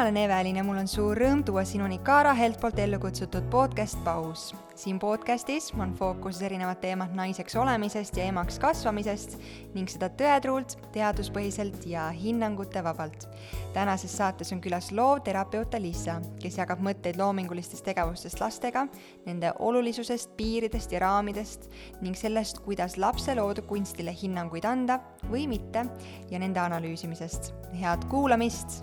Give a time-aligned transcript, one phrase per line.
[0.00, 3.44] mina olen Evelin ja mul on suur rõõm tuua sinuni Kaara Helt poolt ellu kutsutud
[3.52, 4.54] podcast Paus.
[4.74, 9.36] siin podcastis on fookuses erinevad teemad naiseks olemisest ja emaks kasvamisest
[9.74, 13.28] ning seda tõetruult, teaduspõhiselt ja hinnangute vabalt.
[13.74, 18.86] tänases saates on külas loovterapeut Alissa, kes jagab mõtteid loomingulistest tegevustest lastega,
[19.26, 21.68] nende olulisusest, piiridest ja raamidest
[22.00, 25.84] ning sellest, kuidas lapse loodud kunstile hinnanguid anda või mitte
[26.30, 27.52] ja nende analüüsimisest.
[27.82, 28.80] head kuulamist!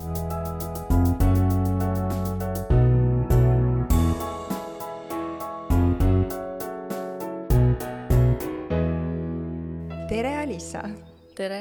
[10.17, 10.81] Tere, Alissa!
[11.37, 11.59] tere!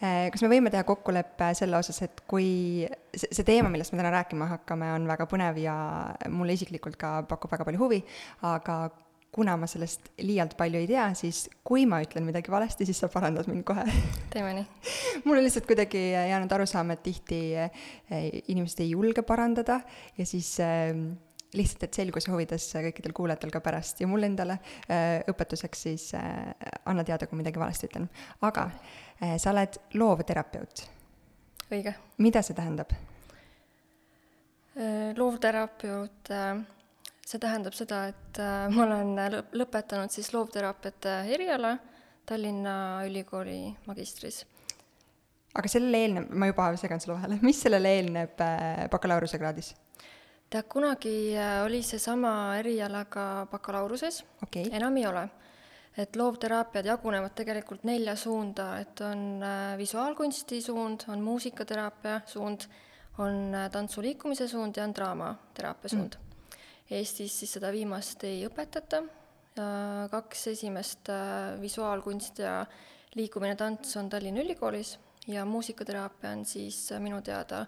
[0.00, 4.10] kas me võime teha kokkuleppe selle osas, et kui see, see teema, millest me täna
[4.12, 5.76] rääkima hakkame, on väga põnev ja
[6.32, 8.00] mulle isiklikult ka pakub väga palju huvi,
[8.48, 8.76] aga
[9.32, 13.08] kuna ma sellest liialt palju ei tea, siis kui ma ütlen midagi valesti, siis sa
[13.12, 13.84] parandad mind kohe.
[14.32, 14.68] teeme nii.
[15.24, 17.40] mul on lihtsalt kuidagi jäänud arusaam, et tihti
[18.42, 19.80] inimesed ei julge parandada
[20.20, 20.92] ja siis äh,
[21.56, 26.52] lihtsalt, et selguse huvides kõikidel kuulajatel ka pärast ja mulle endale äh, õpetuseks siis äh,
[26.90, 28.08] anna teada, kui midagi valesti ütlen.
[28.46, 30.84] aga äh, sa oled loovterapeut.
[31.70, 31.94] õige.
[32.18, 32.94] mida see tähendab?
[35.16, 36.30] loovterapeut,
[37.26, 38.38] see tähendab seda, et
[38.72, 41.74] ma olen lõpetanud siis loovteraapiate eriala
[42.24, 44.44] Tallinna Ülikooli magistris
[45.58, 48.40] aga sellele eelneb, ma juba segan sulle vahele, mis sellele eelneb
[48.94, 49.74] bakalaureusekraadis?
[50.50, 54.10] Tead, kunagi äh, oli seesama eriala ka bakalaureuse
[54.42, 55.28] okay., enam ei ole.
[56.00, 62.64] et loovteraapiad jagunevad tegelikult nelja suunda, et on äh, visuaalkunsti suund, on muusikateraapia suund,
[63.18, 66.16] on äh, tantsuliikumise suund ja on draamateraapia suund.
[66.16, 66.28] Mm..
[66.90, 69.04] Eestis siis seda viimast ei õpetata,
[70.10, 71.06] kaks esimest,
[71.60, 72.54] visuaalkunst ja
[73.14, 74.96] liikumine, tants on Tallinna Ülikoolis
[75.30, 77.60] ja muusikateraapia on siis minu teada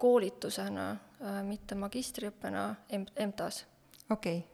[0.00, 0.86] koolitusena,
[1.20, 3.66] äh, mitte magistriõppena EMTA-s.
[4.10, 4.46] okei okay.,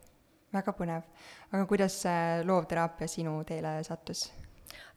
[0.56, 1.06] väga põnev.
[1.52, 4.28] aga kuidas see loovteraapia sinu teele sattus?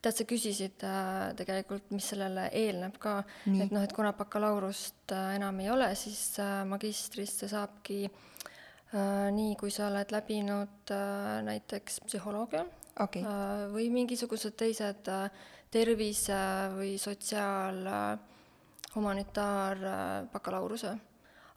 [0.02, 3.20] tead, sa küsisid äh, tegelikult, mis sellele eelneb ka,
[3.52, 9.56] et noh, et kuna bakalaureust äh, enam ei ole, siis äh, magistrisse saabki äh, nii,
[9.60, 12.66] kui sa oled läbinud äh, näiteks psühholoogia
[13.00, 13.24] okay.
[13.24, 15.30] äh, või mingisugused teised äh,
[15.72, 16.40] tervise
[16.76, 18.29] või sotsiaal äh,
[18.96, 20.98] humanitaarbakalaureuse.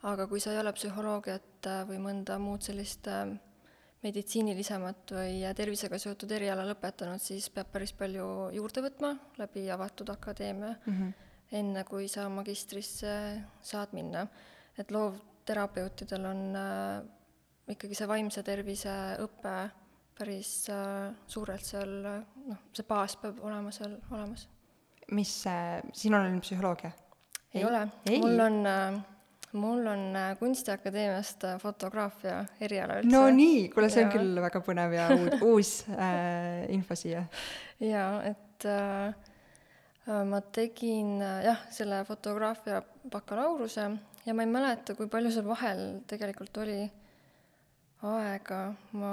[0.03, 3.29] aga kui sa ei ole psühholoogiat äh, või mõnda muud sellist äh,
[4.03, 10.73] meditsiinilisemat või tervisega seotud eriala lõpetanud, siis peab päris palju juurde võtma läbi avatud akadeemia
[10.75, 11.13] mm, -hmm.
[11.61, 13.13] enne kui sa magistrisse
[13.61, 14.27] saad minna.
[14.79, 17.03] et loovterapeutidel on äh,
[17.69, 19.71] ikkagi see vaimse tervise õpe
[20.19, 22.03] päris äh, suurelt seal,
[22.49, 24.49] noh, see baas peab olema seal olemas.
[25.11, 26.91] mis äh,, sinul on psühholoogia?
[27.55, 29.01] Ei ole, mul on äh,
[29.53, 33.13] mul on äh, Kunstiakadeemiast äh, fotograafia eriala üldse.
[33.13, 34.15] no nii, kuule, see on ja.
[34.17, 37.27] küll väga põnev ja uud, uus äh, info siia.
[37.83, 39.13] jaa, et äh,
[40.29, 42.81] ma tegin jah, selle fotograafia
[43.13, 43.87] bakalaureuse
[44.27, 46.81] ja ma ei mäleta, kui palju seal vahel tegelikult oli
[48.09, 48.65] aega,
[48.99, 49.13] ma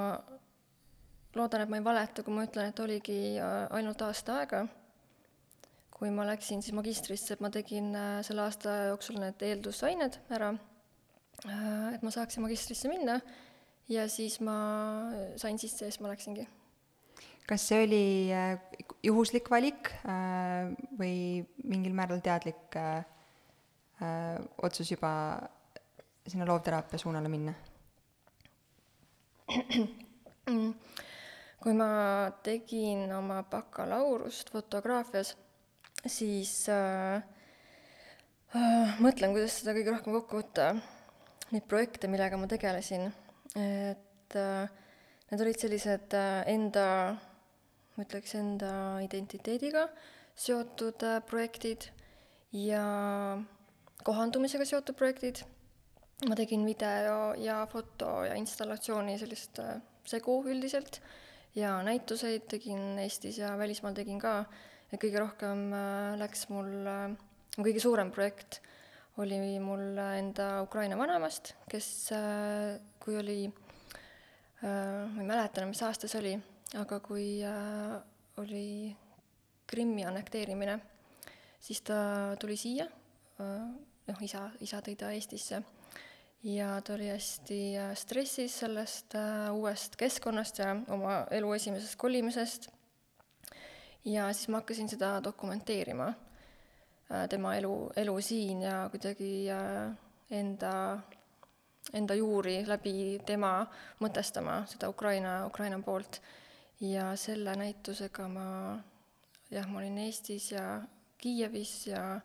[1.35, 3.19] loodan, et ma ei valeta, kui ma ütlen, et oligi
[3.69, 4.63] ainult aasta aega
[5.99, 10.53] kui ma läksin siis magistrisse, et ma tegin äh, selle aasta jooksul need eeldusained ära,
[11.43, 13.17] äh, et ma saaksin magistrisse minna
[13.91, 14.55] ja siis ma
[15.41, 16.47] sain sisse ja siis ma läksingi.
[17.49, 18.55] kas see oli äh,
[19.03, 19.91] juhuslik valik
[20.99, 22.77] või mingil määral teadlik
[24.63, 25.11] otsus juba
[26.29, 27.53] sinna loovteraapia suunale minna?
[31.59, 31.91] kui ma
[32.45, 35.35] tegin oma bakalaureust fotograafias
[36.05, 37.21] siis äh,
[38.55, 40.69] äh, mõtlen, kuidas seda kõige rohkem kokku võtta,
[41.53, 43.09] neid projekte, millega ma tegelesin,
[43.55, 44.69] et äh,
[45.31, 46.87] need olid sellised äh, enda,
[47.95, 48.73] ma ütleks, enda
[49.03, 49.87] identiteediga
[50.39, 51.89] seotud äh, projektid
[52.55, 52.83] ja
[54.07, 55.43] kohandumisega seotud projektid.
[56.27, 60.99] ma tegin video ja foto ja installatsiooni sellist äh, segu üldiselt
[61.55, 64.43] ja näituseid tegin Eestis ja välismaal tegin ka
[64.89, 67.13] et kõige rohkem äh, läks mul, äh,
[67.59, 68.59] kõige suurem projekt
[69.19, 73.41] oli mul enda Ukraina vanemast, kes, äh, kui oli,
[74.61, 76.31] ma ei mäleta enam, mis aasta see oli,
[76.79, 77.27] aga kui
[78.39, 78.91] oli
[79.69, 80.75] Krimmi annekteerimine,
[81.63, 81.99] siis ta
[82.39, 82.87] tuli siia,
[83.39, 85.61] noh, isa, isa tõi ta Eestisse.
[86.43, 87.59] Ja ta oli hästi
[87.99, 89.15] stressis sellest
[89.55, 92.69] uuest keskkonnast ja oma elu esimesest kolimisest
[94.05, 96.07] ja siis ma hakkasin seda dokumenteerima,
[97.11, 99.95] äh, tema elu, elu siin ja kuidagi äh,
[100.31, 100.99] enda,
[101.93, 103.53] enda juuri läbi tema
[103.99, 106.21] mõtestama seda Ukraina, Ukraina poolt.
[106.79, 108.79] ja selle näitusega ma,
[109.51, 110.81] jah, ma olin Eestis ja
[111.17, 112.21] Kiievis ja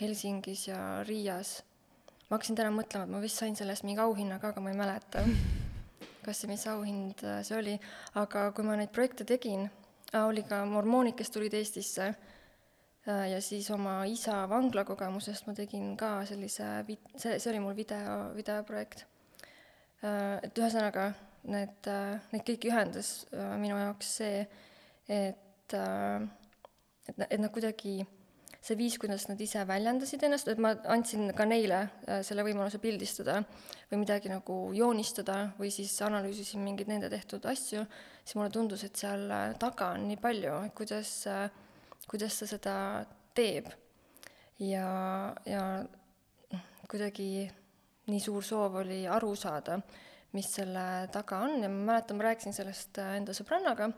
[0.00, 1.62] Helsingis ja Riias.
[2.30, 4.70] ma hakkasin täna mõtlema, et ma vist sain selle eest mingi auhinna ka, aga ma
[4.70, 5.24] ei mäleta,
[6.24, 7.76] kas see, mis auhind äh, see oli,
[8.14, 9.68] aga kui ma neid projekte tegin,
[10.26, 16.24] oli ka mormoonid, kes tulid Eestisse äh, ja siis oma isa vanglakogemusest ma tegin ka
[16.28, 16.68] sellise
[17.16, 19.04] see, see oli mul video, videoprojekt.
[20.04, 21.10] Äh, et ühesõnaga,
[21.50, 21.90] need,
[22.32, 23.12] neid kõiki ühendas
[23.60, 24.46] minu jaoks see,
[25.08, 28.00] et, et, et nad kuidagi
[28.60, 32.80] see viis, kuidas nad ise väljendasid ennast, et ma andsin ka neile äh, selle võimaluse
[32.82, 33.38] pildistada
[33.90, 37.86] või midagi nagu joonistada või siis analüüsisin mingeid nende tehtud asju,
[38.30, 41.48] siis mulle tundus, et seal äh, taga on nii palju, et kuidas, äh,
[42.06, 42.74] kuidas ta seda
[43.34, 43.66] teeb.
[44.60, 44.86] ja,
[45.48, 45.64] ja
[46.52, 47.48] noh, kuidagi
[48.06, 49.80] nii suur soov oli aru saada,
[50.36, 53.90] mis selle taga on ja ma mäletan, ma rääkisin sellest enda sõbrannaga,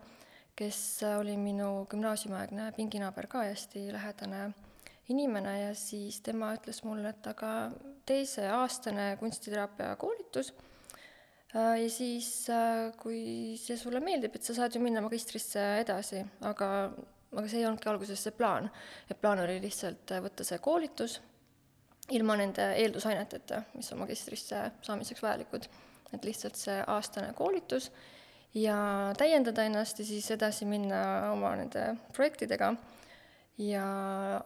[0.56, 0.81] kes
[1.19, 4.46] oli minu gümnaasiumiaegne pinginaaber ka hästi lähedane
[5.12, 7.52] inimene ja siis tema ütles mulle, et aga
[8.08, 10.71] tee see aastane kunstiteraapia koolitus äh,
[11.54, 16.69] ja siis, äh, kui see sulle meeldib, et sa saad ju minna magistrisse edasi, aga,
[17.32, 18.70] aga see ei olnudki alguses see plaan.
[19.10, 21.20] et plaan oli lihtsalt võtta see koolitus
[22.10, 25.69] ilma nende eeldusaineteta, mis on magistrisse saamiseks vajalikud.
[26.12, 27.90] et lihtsalt see aastane koolitus
[28.54, 28.76] ja
[29.16, 32.75] täiendada ennast ja siis edasi minna oma nende projektidega
[33.58, 33.87] ja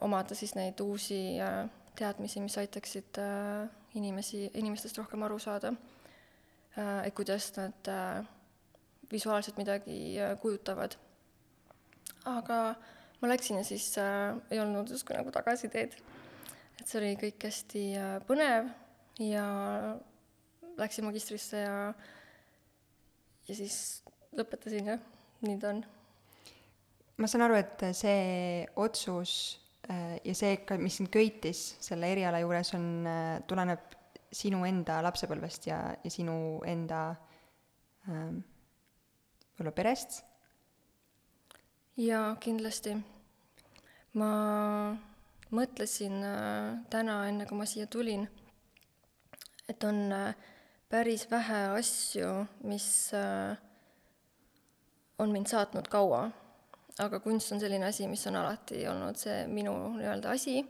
[0.00, 1.67] omada siis neid uusi äh,
[1.99, 5.73] teadmisi, mis aitaksid äh, inimesi, inimestest rohkem aru saada.
[6.76, 7.90] Äh, et kuidas nad
[9.12, 10.96] visuaalselt midagi kujutavad.
[12.26, 12.75] aga
[13.20, 13.94] ma läksin ja siis
[14.50, 15.94] ei olnud justkui nagu tagasiteed.
[16.81, 17.84] et see oli kõik hästi
[18.26, 18.69] põnev
[19.23, 19.46] ja
[20.76, 21.94] läksin magistrisse ja
[23.46, 23.76] ja siis
[24.37, 25.05] lõpetasin jah,
[25.46, 25.82] nii ta on.
[27.17, 29.32] ma saan aru, et see otsus
[29.90, 33.95] äh, ja see mis sind köitis selle eriala juures, on, äh, tuleneb
[34.32, 37.02] sinu enda lapsepõlvest ja, ja sinu enda
[38.08, 38.40] ähm,
[39.56, 40.23] võib-olla perest?
[41.96, 42.96] jaa, kindlasti.
[44.20, 44.31] ma
[45.55, 48.26] mõtlesin äh, täna, enne kui ma siia tulin,
[49.69, 50.34] et on äh,
[50.88, 52.32] päris vähe asju,
[52.69, 53.56] mis äh,
[55.19, 56.31] on mind saatnud kaua.
[56.99, 60.62] aga kunst on selline asi, mis on alati olnud see minu nii-öelda asi,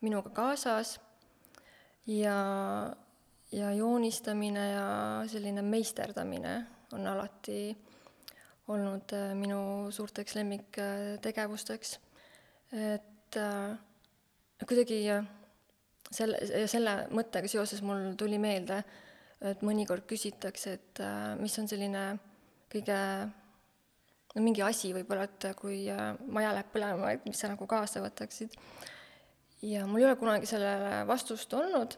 [0.00, 0.98] minuga kaasas
[2.06, 2.36] ja,
[3.52, 4.86] ja joonistamine ja
[5.30, 6.54] selline meisterdamine
[6.92, 7.76] on alati
[8.68, 11.98] olnud äh, minu suurteks lemmiktegevusteks.
[12.72, 13.78] et äh,
[14.68, 15.00] kuidagi
[16.10, 18.92] selle, selle mõttega seoses mul tuli meelde äh,
[19.50, 22.02] et mõnikord küsitakse, et äh, mis on selline
[22.72, 22.98] kõige
[24.32, 28.02] no mingi asi võib-olla, et kui äh, maja läheb põlema, et mis sa nagu kaasa
[28.04, 28.54] võtaksid.
[29.62, 31.94] Ja mul ei ole kunagi sellele vastust olnud,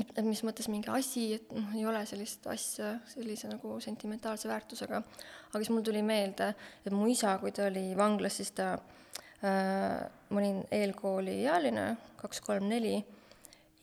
[0.00, 4.50] et, et mis mõttes mingi asi, et noh, ei ole sellist asja sellise nagu sentimentaalse
[4.50, 5.02] väärtusega.
[5.50, 6.52] aga siis mul tuli meelde,
[6.84, 10.00] et mu isa, kui ta oli vanglas, siis ta äh,,
[10.30, 11.88] ma olin eelkooliealine,
[12.20, 12.98] kaks, kolm, neli.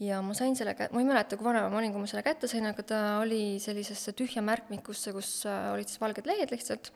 [0.01, 2.25] Ja ma sain selle kä-, ma ei mäleta, kui vana ma olin, kui ma selle
[2.25, 6.89] kätte sain, aga ta oli sellisesse tühja märkmikusse, kus äh, olid siis valged lehed lihtsalt,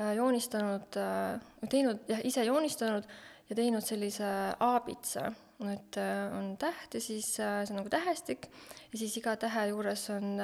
[0.00, 3.04] äh, joonistanud, äh, teinud, jah, ise joonistanud
[3.52, 4.26] ja teinud sellise
[4.64, 5.26] aabitsa,
[5.68, 5.98] et
[6.34, 10.40] on täht ja siis see on nagu tähestik ja siis iga tähe juures on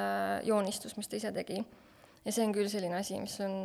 [0.47, 1.65] joonistus, mis ta ise tegi.
[2.25, 3.65] ja see on küll selline asi, mis on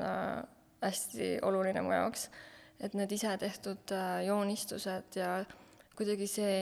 [0.82, 2.30] hästi oluline mu jaoks,
[2.80, 3.94] et need ise tehtud
[4.26, 5.36] joonistused ja
[5.94, 6.58] kuidagi see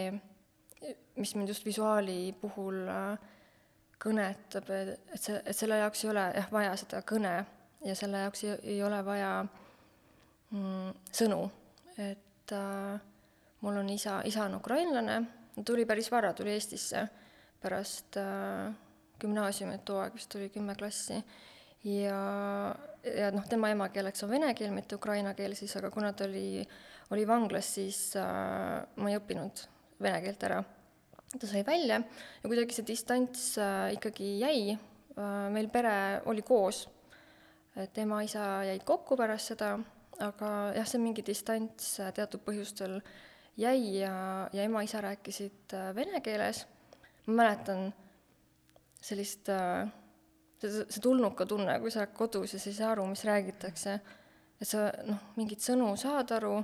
[1.16, 3.18] mis mind just visuaali puhul äh,
[4.02, 7.34] kõnetab, et see, et selle jaoks ei ole jah vaja seda kõne
[7.86, 9.32] ja selle jaoks ei, ei ole vaja
[10.50, 11.44] mm, sõnu,
[11.98, 13.02] et äh,
[13.62, 15.22] mul on isa, isa on ukrainlane,
[15.66, 17.08] tuli päris vara, tuli Eestisse
[17.62, 18.74] pärast äh,
[19.22, 21.20] gümnaasiumi, et too aeg vist oli kümme klassi,
[21.86, 22.20] ja,
[23.06, 26.64] ja noh, tema emakeeleks on vene keel, mitte ukraina keel siis, aga kuna ta oli,
[27.14, 29.66] oli vanglas, siis äh, ma ei õppinud
[30.02, 30.62] vene keelt ära.
[31.32, 35.94] Ta sai välja ja kuidagi see distants äh, ikkagi jäi äh,, meil pere
[36.28, 36.84] oli koos,
[37.80, 39.78] et ema-isa jäid kokku pärast seda,
[40.22, 43.00] aga jah, see mingi distants äh, teatud põhjustel
[43.60, 44.14] jäi ja,
[44.54, 46.66] ja ema-isa rääkisid äh, vene keeles,
[47.28, 47.92] ma mäletan
[49.02, 49.88] sellist äh,
[50.62, 53.98] see, see tulnuka tunne, kui sa oled kodus ja sa ei saa aru, mis räägitakse,
[54.62, 56.58] et sa noh, mingeid sõnu saad aru,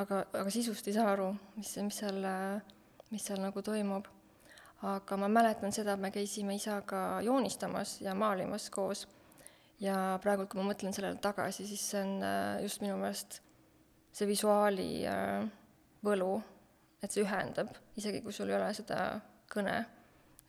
[0.00, 2.22] aga, aga sisust ei saa aru, mis, mis seal
[3.14, 4.06] mis seal nagu toimub.
[4.84, 9.06] aga ma mäletan seda, et me käisime isaga joonistamas ja maalimas koos.
[9.82, 13.40] Ja praegu, kui ma mõtlen sellele tagasi, siis see on äh, just minu meelest
[14.14, 15.46] see visuaali äh,
[16.04, 16.36] võlu,
[17.02, 19.18] et see ühendab, isegi kui sul ei ole seda
[19.50, 19.80] kõne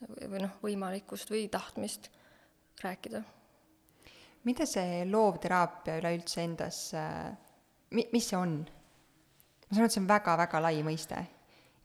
[0.05, 2.09] või noh, võimalikkust või tahtmist
[2.83, 3.21] rääkida.
[4.45, 6.79] mida see loovteraapia üleüldse endas,
[7.95, 8.59] mi-, mis see on?
[9.65, 11.25] ma saan aru, et see on väga-väga lai mõiste.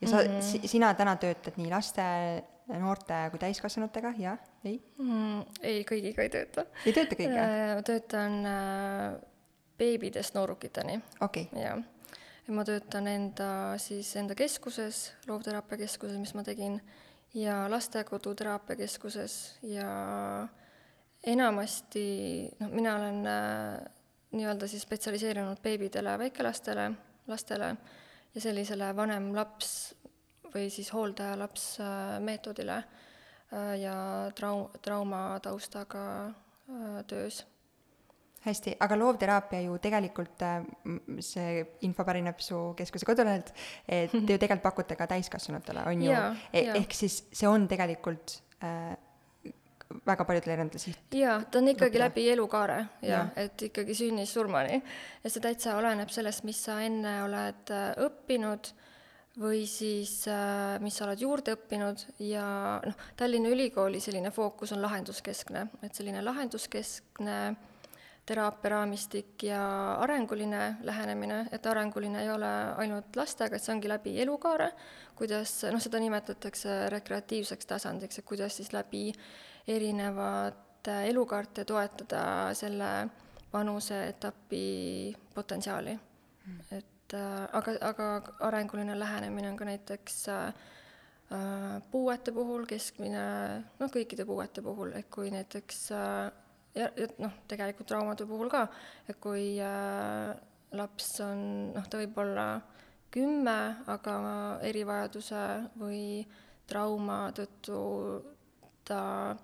[0.01, 0.69] ja sa mm, -hmm.
[0.69, 2.03] sina täna töötad nii laste,
[2.79, 5.43] noorte kui täiskasvanutega, jah, ei mm,?
[5.63, 6.67] ei, kõigiga ei tööta.
[6.85, 7.45] ei tööta kõigiga?
[7.47, 9.21] Äh, ma töötan äh,
[9.81, 11.01] beebidest noorukiteni.
[11.21, 11.63] okei okay..
[11.63, 11.83] jah.
[12.47, 13.51] ja ma töötan enda,
[13.83, 16.81] siis enda keskuses, loovteraapia keskuses, mis ma tegin
[17.35, 19.89] ja lastekodu teraapiakeskuses ja
[21.23, 22.05] enamasti
[22.61, 23.81] noh, mina olen äh,
[24.37, 26.91] nii-öelda siis spetsialiseerunud beebidele, väikelastele,
[27.27, 27.75] lastele
[28.35, 29.95] ja sellisele vanem-laps
[30.55, 33.95] või siis hooldaja-laps äh, meetodile äh, ja
[34.39, 37.45] trau-, traumataustaga äh, töös
[38.45, 40.65] hästi, aga loovteraapia ju tegelikult, äh,
[41.25, 43.53] see info pärineb su keskuse kodulehelt,
[43.87, 46.19] et te ju tegelikult pakute ka täiskasvanutele, on ju,
[46.53, 48.97] e ehk siis see on tegelikult äh,
[50.07, 51.17] väga paljudele erinevatele siht-.
[51.19, 54.81] jaa, ta on ikkagi läbi elukaare ja, ja., et ikkagi sünnist surmani.
[55.25, 58.73] ja see täitsa oleneb sellest, mis sa enne oled äh, õppinud
[59.41, 62.45] või siis äh, mis sa oled juurde õppinud ja
[62.85, 67.37] noh, Tallinna Ülikooli selline fookus on lahenduskeskne, et selline lahenduskeskne
[68.31, 69.61] teraapiaraamistik ja
[70.05, 74.69] arenguline lähenemine, et arenguline ei ole ainult lastega, et see ongi läbi elukaare,
[75.19, 79.09] kuidas, noh, seda nimetatakse rekreatiivseks tasandiks, et kuidas siis läbi
[79.69, 82.23] erinevate elukaarte toetada
[82.55, 82.93] selle
[83.53, 84.65] vanuseetapi
[85.35, 85.99] potentsiaali.
[86.47, 86.61] Mm..
[86.77, 88.11] et aga, aga
[88.49, 90.53] arenguline lähenemine on ka näiteks äh,
[91.91, 93.25] puuete puhul, keskmine,
[93.79, 96.31] noh, kõikide puuete puhul, et kui näiteks äh,
[96.75, 98.67] ja, ja noh, tegelikult traumade puhul ka,
[99.09, 100.35] et kui äh,
[100.77, 102.47] laps on, noh, ta võib olla
[103.11, 103.59] kümme,
[103.91, 104.17] aga
[104.67, 105.45] erivajaduse
[105.81, 106.03] või
[106.71, 107.81] trauma tõttu
[108.87, 109.35] ta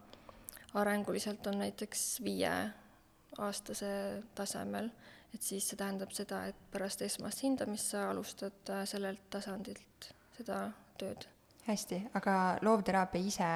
[0.77, 3.91] arenguliselt on näiteks viieaastase
[4.35, 4.91] tasemel,
[5.35, 10.67] et siis see tähendab seda, et pärast esmast hindamist sa alustad äh, sellelt tasandilt seda
[11.01, 11.27] tööd.
[11.67, 13.51] hästi, aga loovteraapia ise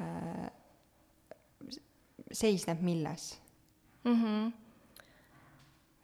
[0.00, 0.50] äh,
[2.32, 3.32] seisneb milles
[4.04, 4.22] mm?
[4.22, 4.52] -hmm.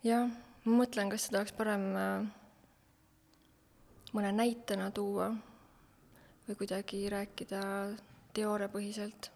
[0.05, 0.31] jah,
[0.65, 2.27] ma mõtlen, kas seda oleks parem äh,
[4.13, 5.31] mõne näitena tuua
[6.49, 7.61] või kuidagi rääkida
[8.35, 9.31] teooriapõhiselt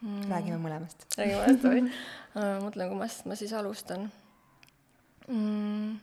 [0.00, 0.26] mm..
[0.30, 1.06] räägime mõlemast.
[1.18, 4.10] räägime mõlemast või äh, mõtlen, kummast ma siis alustan
[5.28, 5.96] mm..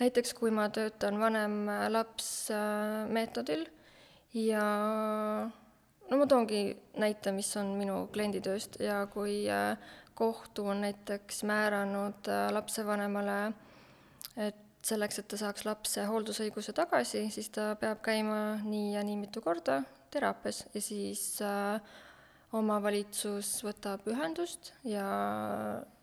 [0.00, 3.66] näiteks kui ma töötan vanem-laps äh, meetodil
[4.36, 4.64] ja
[6.10, 6.62] no ma toongi
[7.00, 8.78] näite, mis on minu klienditööst.
[8.82, 9.76] Ja kui äh,
[10.16, 13.52] kohtu on näiteks määranud äh, lapsevanemale,
[14.36, 19.18] et selleks, et ta saaks lapse hooldusõiguse tagasi, siis ta peab käima nii ja nii
[19.24, 19.80] mitu korda
[20.14, 20.64] teraapias.
[20.74, 21.80] Ja siis äh,
[22.56, 25.06] omavalitsus võtab ühendust ja
[25.82, 25.95] äh,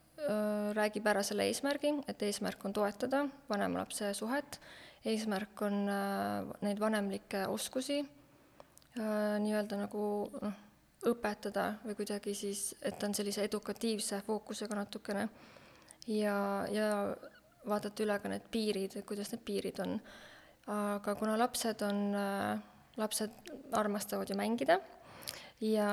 [0.73, 4.59] räägib ära selle eesmärgi, et eesmärk on toetada vanema-lapse suhet,
[5.05, 8.01] eesmärk on äh, neid vanemlikke oskusi
[8.93, 10.57] Äh, nii-öelda nagu noh,
[11.09, 15.23] õpetada või kuidagi siis, et ta on sellise edukatiivse fookusega natukene
[16.13, 16.35] ja,
[16.69, 16.89] ja
[17.65, 19.97] vaadata üle ka need piirid, et kuidas need piirid on.
[20.69, 22.61] aga kuna lapsed on, äh,
[23.01, 23.33] lapsed
[23.73, 24.77] armastavad ju mängida
[25.61, 25.91] ja,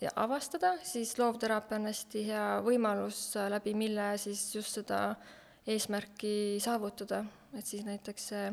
[0.00, 5.02] ja avastada, siis loovteraapia on hästi hea võimalus, äh, läbi mille siis just seda
[5.66, 7.24] eesmärki saavutada,
[7.58, 8.48] et siis näiteks see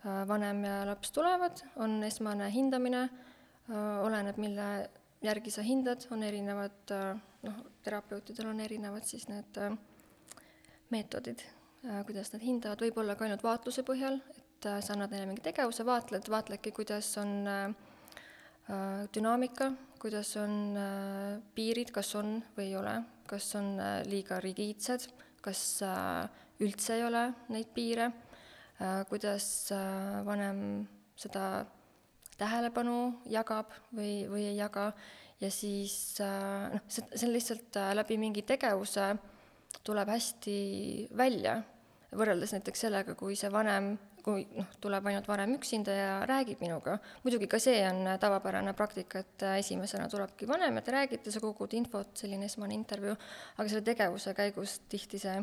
[0.00, 3.02] Äh, vanem ja laps tulevad, on esmane hindamine,
[3.68, 4.68] äh, oleneb, mille
[5.20, 9.60] järgi sa hindad, on erinevad, äh, noh, terapeutidel on erinevad siis need
[10.90, 11.44] meetodid,
[12.06, 16.26] kuidas nad hindavad, võib-olla ka ainult vaatluse põhjal, et sa annad neile mingi tegevuse, vaatled,
[16.32, 17.46] vaatledki, kuidas on
[19.14, 20.76] dünaamika, kuidas on
[21.54, 22.96] piirid, kas on või ei ole,
[23.28, 23.74] kas on
[24.08, 25.08] liiga rigiidsed,
[25.42, 25.62] kas
[26.60, 28.10] üldse ei ole neid piire
[28.80, 31.66] Äh, kuidas äh, vanem seda
[32.40, 34.86] tähelepanu jagab või, või ei jaga
[35.36, 39.10] ja siis äh, noh, see, see on lihtsalt läbi mingi tegevuse
[39.84, 40.56] tuleb hästi
[41.12, 41.58] välja,
[42.16, 43.92] võrreldes näiteks sellega, kui see vanem,
[44.24, 49.24] kui noh, tuleb ainult vanem üksinda ja räägib minuga, muidugi ka see on tavapärane praktika,
[49.24, 53.16] et esimesena tulebki vanem ja te räägite, sa kogud infot, selline esmane intervjuu,
[53.56, 55.40] aga selle tegevuse käigus tihti see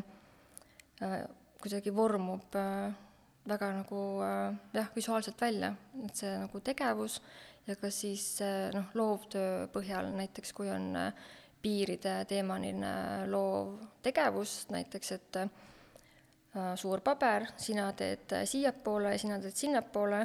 [1.02, 1.20] äh,
[1.62, 2.88] kuidagi vormub äh,
[3.48, 7.20] väga nagu äh, jah, visuaalselt välja, et see nagu tegevus
[7.68, 11.26] ja ka siis äh, noh, loovtöö põhjal näiteks, kui on äh,
[11.62, 12.92] piiride teemaline
[13.30, 15.50] loov tegevus, näiteks et äh,
[16.76, 20.20] suur paber, sina teed äh, siiapoole sina teed sinnapoole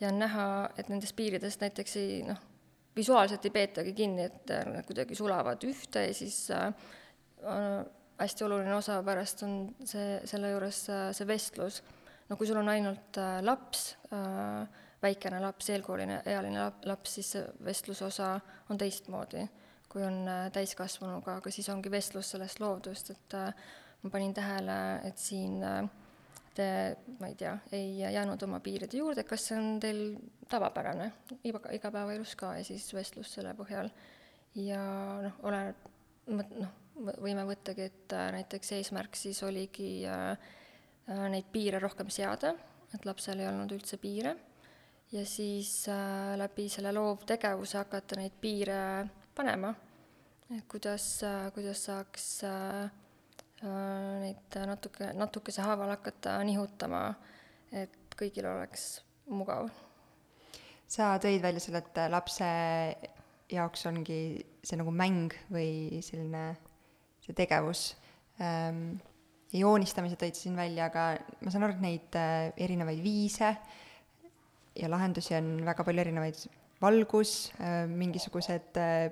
[0.00, 0.46] ja on näha,
[0.78, 2.40] et nendest piiridest näiteks ei noh,
[2.96, 6.66] visuaalselt ei peetagi kinni, et äh, nad kuidagi sulavad ühte ja siis äh,
[7.44, 7.84] äh,
[8.18, 9.56] hästi oluline osa pärast on
[9.86, 11.82] see, selle juures äh, see vestlus.
[12.28, 17.30] no kui sul on ainult äh, laps äh,, väikene laps, eelkooline ealine lap-, laps, siis
[17.36, 18.32] see vestlusosa
[18.70, 19.46] on teistmoodi,
[19.88, 23.68] kui on äh, täiskasvanuga, aga siis ongi vestlus sellest loovtööst, et äh,
[24.02, 24.76] ma panin tähele,
[25.08, 25.88] et siin äh,
[26.58, 26.68] te,
[27.20, 30.02] ma ei tea, ei jäänud oma piiride juurde, kas see on teil
[30.50, 31.10] tavapärane?
[31.46, 33.90] Iga, igapäevaelus ka ja siis vestlus selle põhjal.
[34.58, 34.82] ja
[35.22, 35.88] noh, oleneb,
[36.58, 36.74] noh,
[37.22, 40.32] võime võttagi, et äh, näiteks eesmärk siis oligi äh,
[41.06, 42.54] äh, neid piire rohkem seada,
[42.94, 44.34] et lapsel ei olnud üldse piire,
[45.14, 48.80] ja siis äh, läbi selle loovtegevuse hakata neid piire
[49.36, 49.74] panema,
[50.56, 52.88] et kuidas äh,, kuidas saaks äh,
[53.62, 57.02] neid natuke, natukese haaval hakata nihutama,
[57.74, 59.70] et kõigil oleks mugav.
[60.88, 62.46] sa tõid välja selle, et lapse
[63.52, 64.20] jaoks ongi
[64.64, 66.56] see nagu mäng või selline
[67.24, 67.92] see tegevus
[68.40, 68.98] ähm,
[69.52, 71.10] joonistamise tõid siin välja, aga
[71.42, 73.54] ma saan aru, et neid äh, erinevaid viise
[74.78, 76.42] ja lahendusi on väga palju erinevaid,
[76.82, 79.08] valgus äh,, mingisugused äh,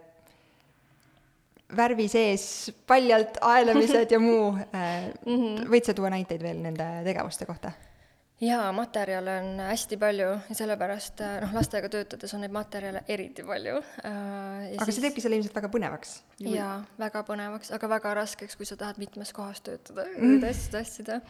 [1.77, 2.47] värvi sees
[2.87, 5.11] paljalt aelamised ja muu äh,.
[5.67, 7.73] võid sa tuua näiteid veel nende tegevuste kohta?
[8.41, 13.45] jaa, materjale on hästi palju ja sellepärast äh, noh, lastega töötades on neid materjale eriti
[13.47, 14.77] palju äh,.
[14.77, 16.19] aga see teebki selle ilmselt väga põnevaks.
[16.45, 20.77] jaa, väga põnevaks, aga väga raskeks, kui sa tahad mitmes kohas töötada mm., neid asju
[20.77, 21.21] tassida.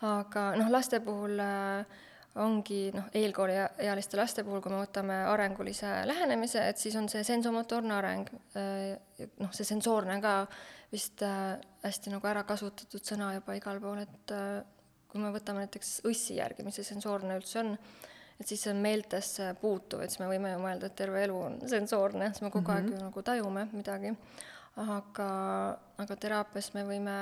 [0.00, 2.02] aga noh, laste puhul äh,
[2.42, 7.94] ongi noh, eelkooliealiste laste puhul, kui me võtame arengulise lähenemise, et siis on see sensomotoorne
[7.96, 8.32] areng,
[9.40, 10.38] noh, see sensoorne ka
[10.92, 14.58] vist äh, hästi nagu ära kasutatud sõna juba igal pool, et äh,
[15.10, 17.72] kui me võtame näiteks õssi järgi, mis see sensoorne üldse on,
[18.36, 21.38] et siis see on meeltesse puutuv, et siis me võime ju mõelda, et terve elu
[21.40, 22.92] on sensoorne, siis me kogu mm -hmm.
[22.92, 24.12] aeg ju nagu tajume midagi
[24.76, 25.28] aga,
[26.02, 27.16] aga teraapias me võime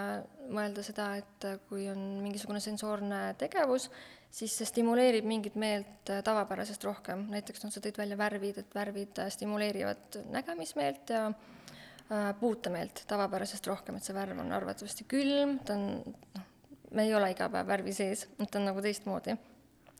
[0.50, 3.88] mõelda seda, et kui on mingisugune sensoorne tegevus,
[4.34, 9.22] siis see stimuleerib mingit meelt tavapärasest rohkem, näiteks noh, sa tõid välja värvid, et värvid
[9.36, 15.88] stimuleerivad nägemismeelt ja äh, puutemeelt tavapärasest rohkem, et see värv on arvatavasti külm, ta on
[16.34, 16.50] noh,
[16.94, 19.38] me ei ole iga päev värvi sees, ta on nagu teistmoodi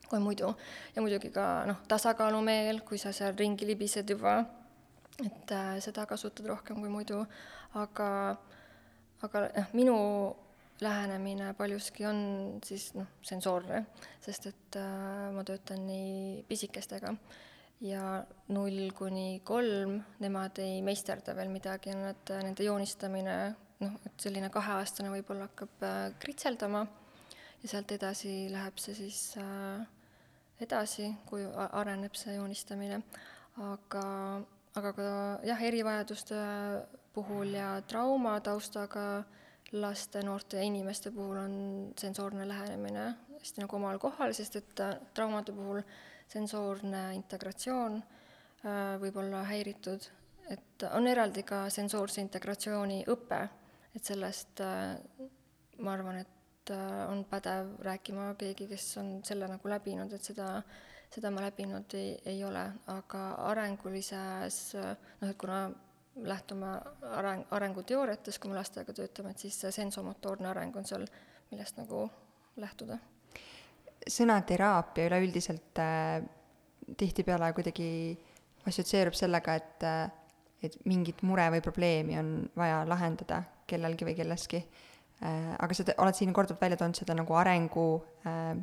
[0.05, 0.51] kui muidu.
[0.95, 4.43] ja muidugi ka noh, tasakaalumeel, kui sa seal ringi libised juba
[5.23, 7.21] et äh, seda kasutad rohkem kui muidu,
[7.79, 8.09] aga,
[9.23, 9.95] aga noh, minu
[10.83, 12.19] lähenemine paljuski on
[12.65, 13.85] siis noh, sensoorne,
[14.23, 17.13] sest et äh, ma töötan nii pisikestega
[17.85, 18.03] ja
[18.55, 23.37] null kuni kolm, nemad ei meisterda veel midagi nad, nende joonistamine,
[23.83, 26.85] noh, et selline kaheaastane võib-olla hakkab äh, kritseldama
[27.63, 29.85] ja sealt edasi läheb see siis äh,
[30.63, 33.01] edasi, kui areneb see joonistamine,
[33.63, 34.03] aga
[34.75, 35.09] aga ka
[35.47, 36.39] jah, erivajaduste
[37.15, 39.23] puhul ja traumataustaga
[39.71, 41.53] laste, noorte inimeste puhul on
[41.99, 43.05] sensoorne lähenemine
[43.45, 45.81] hästi nagu omal kohal, sest et äh, traumade puhul
[46.31, 50.07] sensoorne integratsioon äh, võib olla häiritud,
[50.49, 53.41] et on eraldi ka sensoorse integratsiooni õpe,
[53.95, 54.95] et sellest äh,
[55.79, 56.31] ma arvan, et
[57.11, 60.47] on pädev rääkima keegi, kes on selle nagu läbinud, et seda
[61.13, 65.65] seda ma läbinud ei, ei ole, aga arengulises noh, et kuna
[66.15, 66.71] lähtume
[67.15, 71.03] areng, arenguteooriatest, kui me lastega töötame, et siis see sensomotoorne areng on seal,
[71.51, 72.05] millest nagu
[72.61, 72.97] lähtuda.
[74.05, 76.21] sõna teraapia üleüldiselt äh,
[76.97, 77.87] tihtipeale kuidagi
[78.67, 80.05] assotsieerub sellega, et äh,
[80.63, 85.51] et mingit mure või probleemi on vaja lahendada kellelgi või kelleski äh,.
[85.59, 87.87] aga sa oled siin korduvalt välja toonud seda nagu arengu
[88.25, 88.55] äh,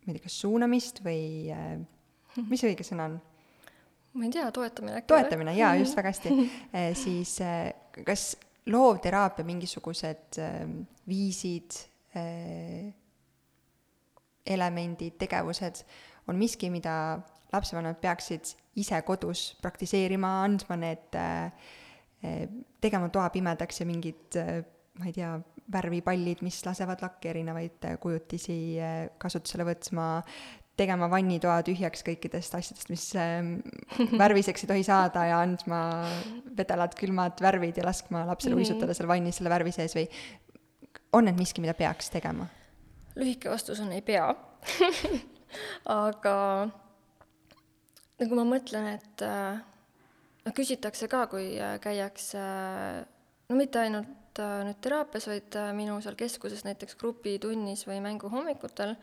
[0.00, 1.74] ma ei tea, kas suunamist või äh,
[2.50, 3.18] mis õige sõna on?
[4.16, 5.10] ma ei tea, toetamine äkki.
[5.12, 6.32] toetamine, jaa, just, väga hästi
[6.72, 6.84] e,.
[6.98, 7.52] siis e,
[8.06, 8.32] kas
[8.70, 10.48] loovteraapia mingisugused e,
[11.10, 11.78] viisid
[14.50, 15.84] elemendid, tegevused
[16.26, 17.20] on miski, mida
[17.52, 18.50] lapsevanemad peaksid
[18.82, 21.14] ise kodus praktiseerima, andma need
[22.82, 24.40] tegema toa pimedaks ja mingid
[24.98, 25.30] ma ei tea,
[25.72, 30.08] värvipallid, mis lasevad lakke erinevaid äh, kujutisi äh, kasutusele võtma,
[30.80, 33.58] tegema vannitoa tühjaks kõikidest asjadest, mis ähm,
[34.22, 35.80] värviseks ei tohi saada ja andma
[36.56, 38.64] vedelad, külmad värvid ja laskma lapsel -hmm.
[38.64, 40.06] uisutada seal vannis selle värvi sees või
[41.12, 42.48] on need miski, mida peaks tegema?
[43.18, 44.30] lühike vastus on ei pea
[46.06, 46.36] aga
[48.20, 52.40] nagu ma mõtlen, et noh, küsitakse ka, kui käiakse
[53.50, 58.94] no mitte ainult äh, nüüd teraapias, vaid minu seal keskuses näiteks grupitunnis või mänguhommikutel,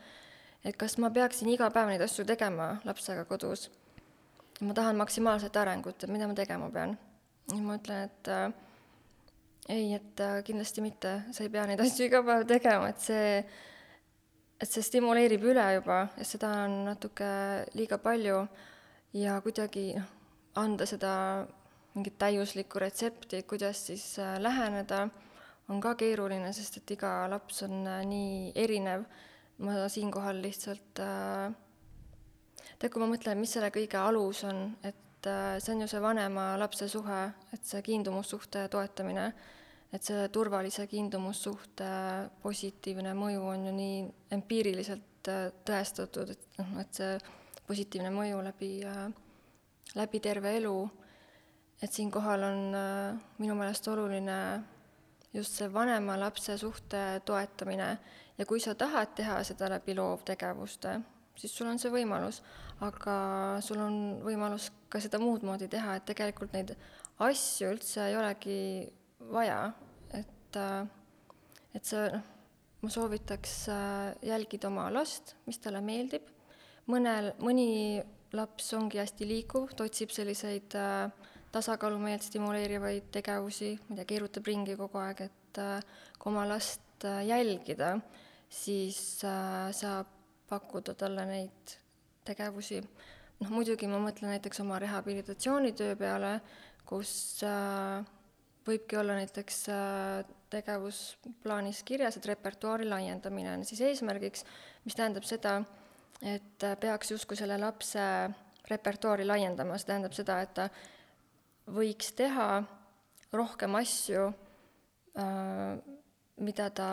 [0.64, 3.68] et kas ma peaksin iga päev neid asju tegema lapsega kodus.
[4.60, 6.98] ma tahan maksimaalset arengut, et mida ma tegema pean.
[7.52, 8.52] ja ma ütlen, et äh,
[9.68, 13.44] ei, et äh, kindlasti mitte, sa ei pea neid asju iga päev tegema, et see,
[14.58, 17.28] et see stimuleerib üle juba ja seda on natuke
[17.74, 18.40] liiga palju
[19.18, 20.14] ja kuidagi noh,
[20.58, 21.12] anda seda
[21.98, 25.08] mingit täiuslikku retsepti, kuidas siis äh, läheneda,
[25.68, 29.08] on ka keeruline, sest et iga laps on äh, nii erinev.
[29.58, 31.50] ma siinkohal lihtsalt äh,
[32.78, 35.26] tead, kui ma mõtlen, mis selle kõige alus on, et
[35.58, 39.32] see on ju see vanema-lapse suhe, et see kiindumussuhte toetamine
[39.92, 41.88] et see turvalise kiindumussuhte
[42.42, 43.98] positiivne mõju on ju nii
[44.36, 45.30] empiiriliselt
[45.66, 47.18] tõestatud, et noh, et see
[47.66, 48.72] positiivne mõju läbi,
[49.98, 50.76] läbi terve elu,
[51.82, 54.38] et siinkohal on äh, minu meelest oluline
[55.34, 57.90] just see vanema-lapse suhte toetamine.
[58.38, 60.94] Ja kui sa tahad teha seda läbi loovtegevuste,
[61.38, 62.40] siis sul on see võimalus,
[62.86, 63.16] aga
[63.64, 66.74] sul on võimalus ka seda muud moodi teha, et tegelikult neid
[67.24, 68.58] asju üldse ei olegi
[69.32, 69.72] vaja,
[70.14, 70.84] et, äh,
[71.74, 72.26] et see noh,
[72.82, 76.30] ma soovitaks äh, jälgida oma last, mis talle meeldib,
[76.90, 77.98] mõnel, mõni
[78.36, 85.00] laps ongi hästi liikuv, ta otsib selliseid äh, tasakaalumeelt stimuleerivaid tegevusi, tea, keerutab ringi kogu
[85.00, 85.60] aeg, et
[86.18, 87.94] kui oma last jälgida,
[88.52, 90.14] siis saab
[90.48, 91.76] pakkuda talle neid
[92.28, 92.82] tegevusi.
[93.38, 96.32] noh, muidugi ma mõtlen näiteks oma rehabilitatsioonitöö peale,
[96.88, 97.12] kus
[97.46, 98.02] äh,
[98.66, 104.44] võibki olla näiteks äh, tegevusplaanis kirjas, et repertuaari laiendamine on siis eesmärgiks,
[104.86, 105.58] mis tähendab seda,
[106.22, 108.04] et äh, peaks justkui selle lapse
[108.68, 110.68] repertuaari laiendama, see tähendab seda, et ta
[111.74, 112.48] võiks teha
[113.34, 114.28] rohkem asju,
[115.18, 115.78] äh,
[116.38, 116.90] mida ta,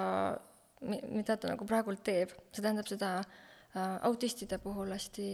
[0.86, 3.18] mida ta nagu praegult teeb, see tähendab seda
[4.08, 5.26] autistide puhul hästi,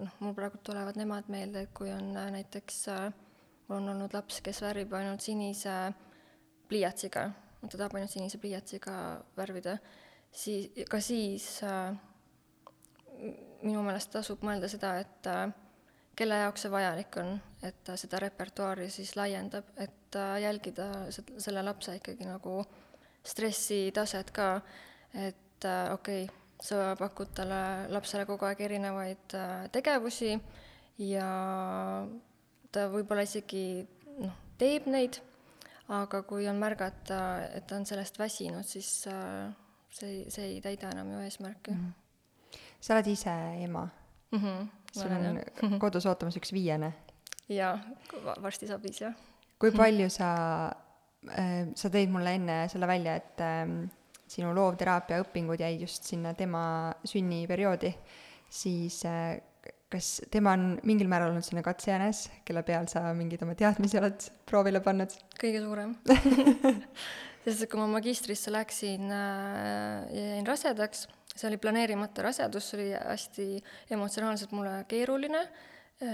[0.00, 3.10] noh, mul praegu tulevad nemad meelde, et kui on näiteks äh,
[3.68, 5.72] mul on olnud laps, kes värvib ainult sinise
[6.68, 7.24] pliiatsiga,
[7.60, 8.94] ta tahab ainult sinise pliiatsiga
[9.36, 9.76] värvida,
[10.32, 11.92] siis, ka siis äh,
[13.62, 15.50] minu meelest tasub mõelda seda, et äh,
[16.18, 21.62] kelle jaoks see vajalik on, et ta seda repertuaari siis laiendab, et äh, jälgida selle
[21.62, 22.62] lapse ikkagi nagu
[23.26, 24.48] stressitaset ka,
[25.14, 27.60] et äh, okei okay,, sa pakud talle,
[27.94, 30.32] lapsele kogu aeg erinevaid äh, tegevusi
[31.06, 31.28] ja
[32.74, 33.86] ta võib-olla isegi
[34.18, 35.20] noh, teeb neid,
[35.94, 37.20] aga kui on märgata,
[37.54, 41.86] et ta on sellest väsinud, siis see, see ei täida enam ju eesmärki mm.
[41.86, 42.58] -hmm.
[42.80, 43.88] sa oled ise ema
[44.32, 44.38] mm?
[44.38, 46.92] -hmm, sul on kodus ootamas üks viiene?
[47.52, 47.74] jaa,
[48.42, 49.16] varsti saab viis, jah.
[49.60, 50.30] kui palju sa
[51.32, 53.64] äh,, sa tõid mulle enne selle välja, et äh,
[54.28, 56.62] sinu loovteraapia õpingud jäid just sinna tema
[57.08, 57.92] sünniperioodi,
[58.52, 59.38] siis äh,
[59.88, 64.28] kas tema on mingil määral olnud selline katsejänes, kelle peal sa mingeid oma teadmisi oled
[64.48, 65.14] proovile pannud?
[65.40, 65.94] kõige suurem
[67.44, 71.06] sest et kui ma magistrisse läksin äh, ja jäin rasedaks,
[71.38, 73.48] see oli planeerimata rasedus, see oli hästi
[73.94, 75.44] emotsionaalselt mulle keeruline,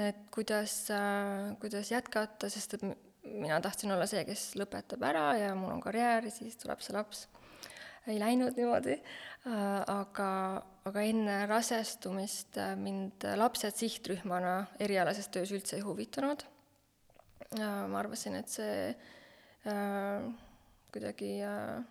[0.08, 2.84] et kuidas, äh, kuidas jätkata, sest et
[3.24, 6.96] mina tahtsin olla see, kes lõpetab ära ja mul on karjäär ja siis tuleb see
[6.96, 7.26] laps.
[8.06, 8.98] ei läinud niimoodi,
[9.48, 10.30] äh, aga
[10.84, 16.44] aga enne rasestumist äh, mind lapsed sihtrühmana erialases töös üldse ei huvitanud.
[17.54, 18.88] ma arvasin, et see
[19.70, 20.24] äh,
[20.92, 21.82] kuidagi äh,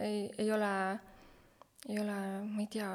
[0.00, 0.72] ei, ei ole,
[1.88, 2.90] ei ole, ma ei tea,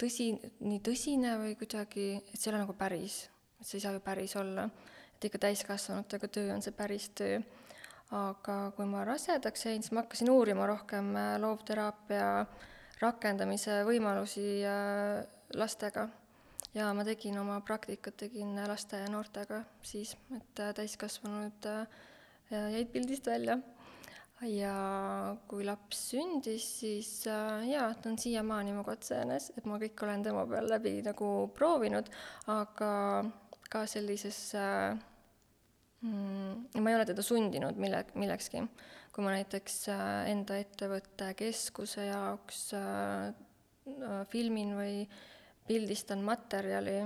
[0.00, 3.20] tõsi, nii tõsine või kuidagi, et see ei ole nagu päris,
[3.60, 4.68] et see ei saa ju päris olla.
[5.18, 7.40] et ikka täiskasvanutega töö on see päris töö.
[8.10, 12.68] aga kui ma rasedaks jäin, siis ma hakkasin uurima rohkem äh, loovteraapia äh,
[13.02, 15.22] rakendamise võimalusi äh,
[15.54, 16.08] lastega.
[16.74, 21.86] ja ma tegin oma praktikat, tegin laste ja noortega siis, et äh, täiskasvanud äh,
[22.50, 23.58] jäid pildist välja.
[24.46, 24.74] Ja
[25.50, 30.44] kui laps sündis, siis jaa, ta on siiamaani mu katsejänes, et ma kõik olen tema
[30.46, 32.10] peal läbi nagu proovinud,
[32.54, 32.92] aga
[33.68, 34.38] ka sellises
[36.00, 38.62] mm, ma ei ole teda sundinud mille, millekski.
[39.12, 43.32] Kui ma näiteks äh, enda ettevõtte keskuse jaoks äh,
[43.90, 45.00] äh, filmin või
[45.68, 47.00] pildistan materjali,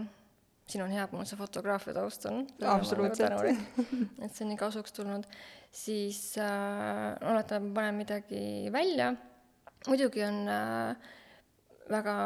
[0.68, 2.44] siin on hea, kui mul see fotograafia taust on.
[2.66, 3.42] absoluutselt.
[4.22, 5.26] et see on nii kasuks tulnud,
[5.74, 9.12] siis äh, oletame, ma panen midagi välja,
[9.88, 11.12] muidugi on äh,
[11.90, 12.16] väga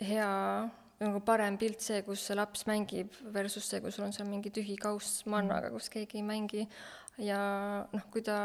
[0.00, 0.30] hea
[1.00, 4.52] nagu parem pilt see, kus see laps mängib versus see, kui sul on seal mingi
[4.52, 6.66] tühi kauss mannaga, kus keegi ei mängi.
[7.20, 7.40] ja
[7.92, 8.36] noh, kui ta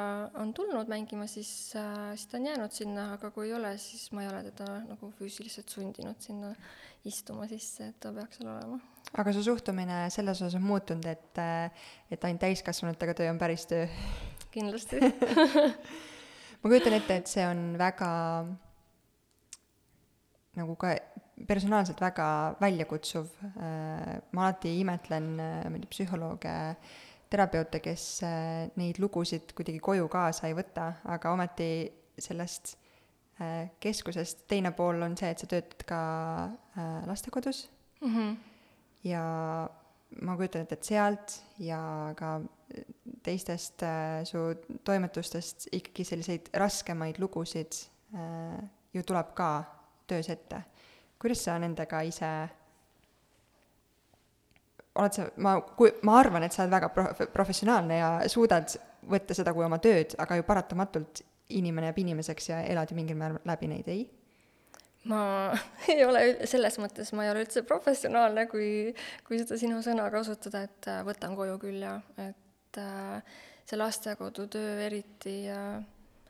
[0.42, 1.50] on tulnud mängima, siis
[1.80, 4.82] äh,, siis ta on jäänud sinna, aga kui ei ole, siis ma ei ole teda
[4.84, 6.52] nagu füüsiliselt sundinud sinna
[7.06, 8.80] istuma sisse, et ta peaks seal olema.
[9.14, 11.42] aga su suhtumine selles osas on muutunud, et,
[12.12, 13.88] et ainult täiskasvanutega töö on päris töö?
[14.56, 15.02] kindlasti
[16.62, 18.12] ma kujutan ette, et see on väga
[20.56, 20.94] nagu ka
[21.48, 22.28] personaalselt väga
[22.62, 23.28] väljakutsuv.
[23.44, 26.56] Äh, ma alati imetlen, äh, tea, psühholooge,
[27.32, 31.70] terapeute, kes äh, neid lugusid kuidagi koju kaasa ei võta, aga ometi
[32.22, 32.78] sellest
[33.84, 35.98] keskusest teine pool on see, et sa töötad ka
[37.06, 37.66] lastekodus
[38.02, 38.14] mm.
[38.14, 38.36] -hmm.
[39.04, 39.24] ja
[40.22, 42.42] ma kujutan ette, et sealt ja ka
[43.24, 43.84] teistest
[44.24, 44.38] su
[44.84, 47.76] toimetustest ikkagi selliseid raskemaid lugusid
[48.94, 49.64] ju tuleb ka
[50.08, 50.62] töös ette.
[51.20, 52.32] kuidas sa nendega ise
[54.96, 58.76] oled sa, ma, kui, ma arvan, et sa oled väga prof-, professionaalne ja suudad
[59.10, 63.18] võtta seda kui oma tööd, aga ju paratamatult inimene jääb inimeseks ja elad ju mingil
[63.20, 64.06] määral läbi neid, ei?
[65.06, 65.22] ma
[65.94, 68.94] ei ole, selles mõttes ma ei ole üldse professionaalne, kui,
[69.28, 74.80] kui seda sinu sõna kasutada, et äh, võtan koju küll ja et äh, see lastekodutöö
[74.86, 75.84] eriti äh,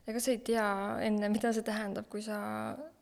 [0.06, 0.66] ega sa ei tea
[1.06, 2.38] enne, mida see tähendab, kui sa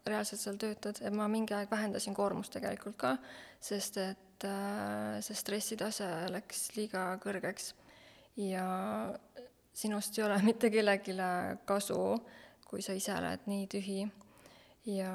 [0.07, 3.15] reaalselt seal töötad, et ma mingi aeg vähendasin koormust tegelikult ka,
[3.63, 7.73] sest et äh, see stressitase läks liiga kõrgeks
[8.39, 8.65] ja
[9.73, 11.15] sinust ei ole mitte kellelegi
[11.65, 11.99] kasu,
[12.67, 13.99] kui sa ise oled nii tühi.
[14.89, 15.13] ja,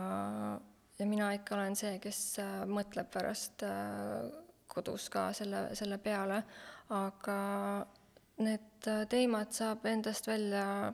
[0.99, 4.29] ja mina ikka olen see, kes äh, mõtleb pärast äh,
[4.69, 6.43] kodus ka selle, selle peale,
[6.95, 7.39] aga
[8.45, 10.93] need äh, teemad saab endast välja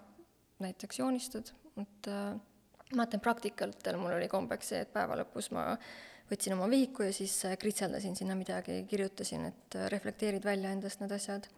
[0.64, 5.72] näiteks joonistada, et ma mäletan praktikatel mul oli kombeks see, et päeva lõpus ma
[6.30, 11.48] võtsin oma vihiku ja siis kritseldasin sinna midagi, kirjutasin, et reflekteerid välja endast need asjad.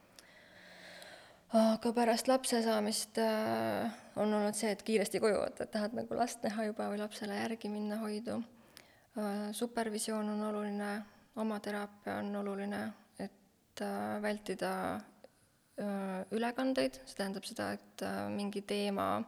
[1.54, 6.18] Aga pärast lapse saamist äh, on olnud see, et kiiresti koju võtta, et tahad nagu
[6.18, 9.52] last näha juba või lapsele järgi minna hoidu äh,.
[9.52, 10.90] supervisioon on oluline,
[11.36, 12.82] oma teraapia on oluline,
[13.18, 19.22] et äh, vältida äh, ülekandeid, see tähendab seda, et äh, mingi teema,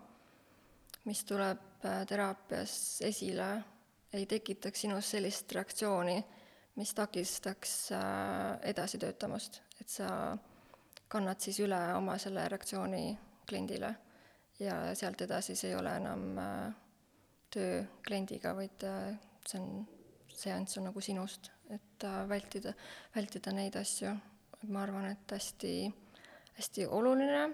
[1.04, 3.46] mis tuleb Äh, teraapias esile,
[4.12, 6.16] ei tekitaks sinus sellist reaktsiooni,
[6.74, 10.08] mis takistaks äh, edasi töötamast, et sa
[11.08, 13.02] kannad siis üle oma selle reaktsiooni
[13.48, 13.94] kliendile
[14.60, 16.72] ja sealt edasi see ei ole enam äh,
[17.50, 18.84] töö kliendiga, vaid
[19.48, 19.86] see on,
[20.34, 22.74] seanss on nagu sinust, et vältida,
[23.14, 24.12] vältida neid asju.
[24.68, 25.70] ma arvan, et hästi,
[26.56, 27.44] hästi oluline,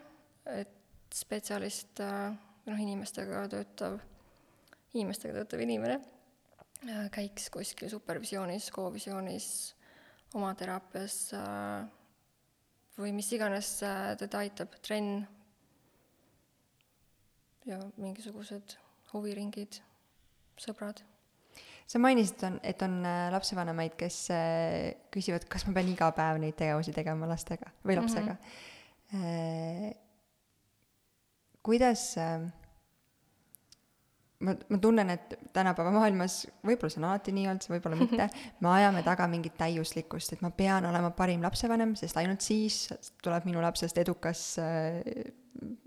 [0.48, 4.00] et spetsialist, noh, inimestega töötav
[4.94, 5.98] inimestega töötav inimene
[6.88, 9.48] äh, käiks kuskil supervisioonis, koovisioonis,
[10.38, 11.86] oma teraapias äh,
[13.00, 15.24] või mis iganes äh, teda aitab, trenn
[17.68, 18.76] ja mingisugused
[19.12, 19.80] huviringid,
[20.60, 21.00] sõbrad.
[21.86, 22.98] sa mainisid, on, et on
[23.34, 24.18] lapsevanemaid, kes
[25.14, 28.40] küsivad, kas ma pean iga päev neid tegevusi tegema lastega või lapsega mm.
[29.14, 29.94] -hmm.
[31.62, 32.50] kuidas äh,
[34.44, 38.28] ma, ma tunnen, et tänapäeva maailmas, võib-olla see on alati nii olnud, võib-olla mitte,
[38.64, 42.84] me ajame taga mingit täiuslikkust, et ma pean olema parim lapsevanem, sest ainult siis
[43.24, 45.00] tuleb minu lapsest edukas äh,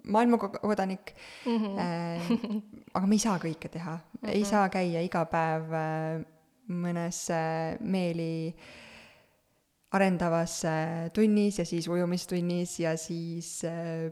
[0.08, 1.14] maailmakodanik
[1.46, 1.58] mm.
[1.58, 1.80] -hmm.
[1.80, 2.62] Äh,
[2.94, 4.34] aga me ei saa kõike teha mm, -hmm.
[4.34, 6.26] ei saa käia iga päev äh,
[6.68, 8.56] mõnes äh, meeli
[9.92, 14.12] arendavas äh, tunnis ja siis ujumistunnis ja siis äh,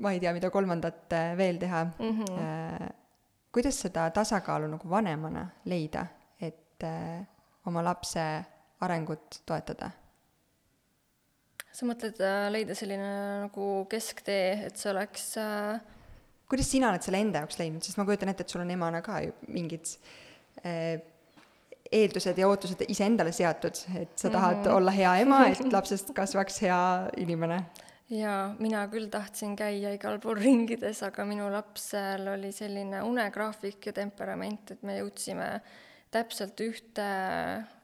[0.00, 2.24] ma ei tea, mida kolmandat äh, veel teha mm.
[2.24, 3.00] -hmm
[3.52, 6.06] kuidas seda tasakaalu nagu vanemana leida,
[6.40, 7.20] et äh,
[7.66, 8.26] oma lapse
[8.80, 9.90] arengut toetada?
[11.70, 13.10] sa mõtled äh, leida selline
[13.46, 15.78] nagu kesktee, et see oleks äh...
[16.50, 19.00] kuidas sina oled selle enda jaoks leidnud, sest ma kujutan ette, et sul on emana
[19.06, 19.92] ka ju mingid
[20.66, 20.98] äh,
[21.90, 24.74] eeldused ja ootused iseendale seatud, et sa tahad mm -hmm.
[24.76, 26.82] olla hea ema, et lapsest kasvaks hea
[27.16, 27.64] inimene
[28.10, 33.94] jaa, mina küll tahtsin käia igal pool ringides, aga minu lapsel oli selline unegraafik ja
[33.96, 35.52] temperament, et me jõudsime
[36.10, 37.06] täpselt ühte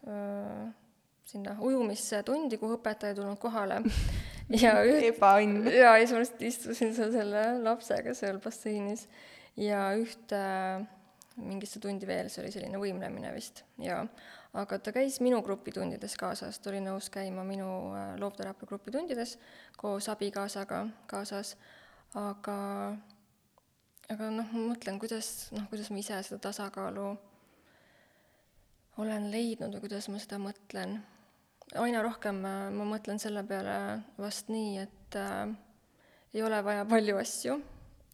[0.09, 0.67] öö,
[1.27, 3.81] sinna ujumisse tundi, kuhu õpetaja ei tulnud kohale.
[4.65, 5.71] ja üht, ebaõnn.
[5.71, 9.07] jaa, ja siis ma lihtsalt istusin seal selle lapsega seal basseinis
[9.59, 10.43] ja ühte
[11.37, 14.05] mingisse tundi veel, see oli selline võimlemine vist, jaa
[14.57, 19.37] aga ta käis minu grupitundides kaasas, ta oli nõus käima minu äh, loovteraapia grupitundides
[19.77, 21.57] koos abikaasaga kaasas,
[22.17, 22.57] aga
[24.13, 27.11] aga noh, ma mõtlen, kuidas, noh, kuidas ma ise seda tasakaalu
[29.03, 31.01] olen leidnud või kuidas ma seda mõtlen.
[31.75, 33.79] aina rohkem äh, ma mõtlen selle peale
[34.19, 35.53] vast nii, et äh,
[36.33, 37.61] ei ole vaja palju asju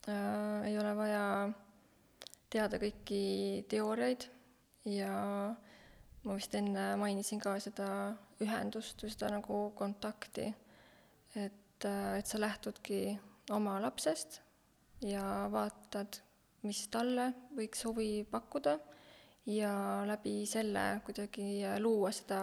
[0.09, 1.25] äh,, ei ole vaja
[2.53, 4.27] teada kõiki teooriaid
[4.93, 5.13] ja
[6.23, 7.89] ma vist enne mainisin ka seda
[8.43, 10.49] ühendust või seda nagu kontakti,
[11.39, 13.05] et, et sa lähtudki
[13.55, 14.41] oma lapsest
[15.07, 16.21] ja vaatad,
[16.67, 18.77] mis talle võiks huvi pakkuda
[19.51, 19.73] ja
[20.07, 22.43] läbi selle kuidagi luua seda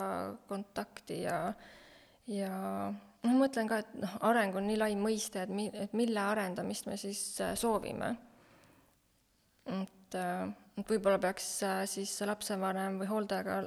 [0.50, 1.38] kontakti ja,
[2.28, 2.56] ja
[2.90, 6.20] noh, ma mõtlen ka, et noh, areng on nii lai mõiste, et mi-, et mille
[6.20, 7.22] arendamist me siis
[7.60, 8.12] soovime.
[9.70, 13.62] et, äh, et võib-olla peaks äh, siis lapsevanem või hooldajaga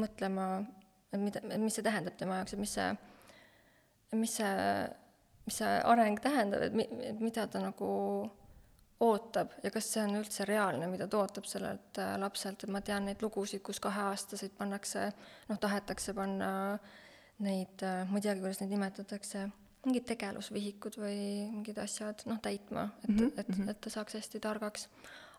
[0.00, 0.48] mõtlema,
[1.12, 2.90] et mida, mis see tähendab tema jaoks, et mis see,
[4.18, 4.54] mis see
[5.44, 7.88] mis see areng tähendab, et mi-, et mida ta nagu
[9.04, 12.80] ootab ja kas see on üldse reaalne, mida ta ootab sellelt äh, lapselt, et ma
[12.84, 15.08] tean neid lugusid, kus kaheaastaseid pannakse,
[15.50, 16.50] noh, tahetakse panna
[17.44, 19.44] neid, äh, ma ei teagi, kuidas neid nimetatakse,
[19.84, 21.18] mingid tegelusvihikud või
[21.50, 23.34] mingid asjad, noh, täitma, et mm, -hmm.
[23.36, 23.68] et, mhm.
[23.74, 24.88] et ta saaks hästi targaks.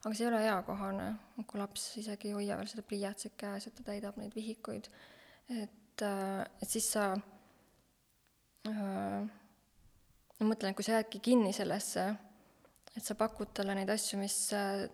[0.06, 1.06] Aga see ei ole eakohane,
[1.50, 4.90] kui laps isegi ei hoia veel seda pliiatsit käes, et ta täidab neid vihikuid.
[5.50, 7.08] et, äh, et siis sa
[8.70, 9.26] äh,
[10.40, 12.06] ma mõtlen, et kui sa jäädki kinni sellesse,
[12.96, 14.86] et sa pakud talle neid asju, mis äh,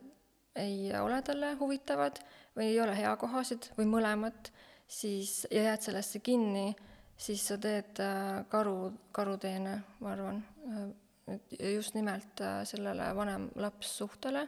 [0.56, 2.20] ei ole talle huvitavad
[2.56, 4.52] või ei ole heakohased või mõlemat,
[4.88, 6.70] siis, ja jääd sellesse kinni,
[7.20, 10.42] siis sa teed äh, karu, karuteene, ma arvan,
[11.60, 14.48] just nimelt sellele vanem-laps suhtele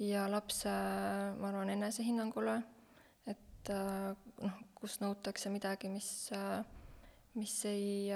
[0.00, 0.70] ja lapse,
[1.40, 2.56] ma arvan, enesehinnangule,
[3.28, 6.30] et noh, kus nõutakse midagi, mis,
[7.36, 8.08] mis ei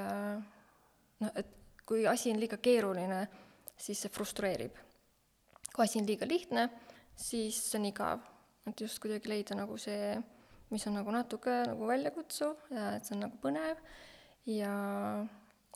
[1.20, 1.52] noh, et
[1.84, 3.20] kui asi on liiga keeruline,
[3.76, 4.76] siis see frustreerib.
[5.74, 6.68] kui asi on liiga lihtne,
[7.16, 8.20] siis see on igav.
[8.66, 10.14] et just kuidagi leida nagu see,
[10.70, 13.82] mis on nagu natuke nagu väljakutsuv ja et see on nagu põnev
[14.48, 14.72] ja,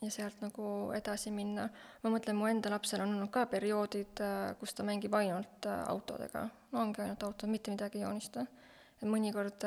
[0.02, 1.68] ja sealt nagu edasi minna.
[2.02, 4.22] ma mõtlen, mu enda lapsel on olnud ka perioodid,
[4.60, 6.48] kus ta mängib ainult autodega.
[6.72, 8.46] no ongi ainult autod, mitte midagi ei joonista.
[9.02, 9.66] et mõnikord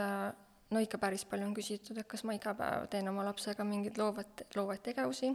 [0.71, 3.99] no ikka päris palju on küsitud, et kas ma iga päev teen oma lapsega mingeid
[3.99, 5.33] loovad, loovaid tegevusi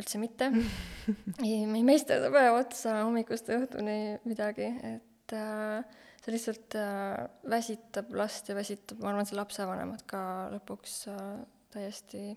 [0.00, 0.48] üldse mitte
[1.44, 3.98] ei, me ei meistelda päev otsa hommikust õhtuni
[4.28, 10.22] midagi, et äh, see lihtsalt äh, väsitab last ja väsitab, ma arvan, see lapsevanemad ka
[10.54, 11.28] lõpuks äh,
[11.74, 12.32] täiesti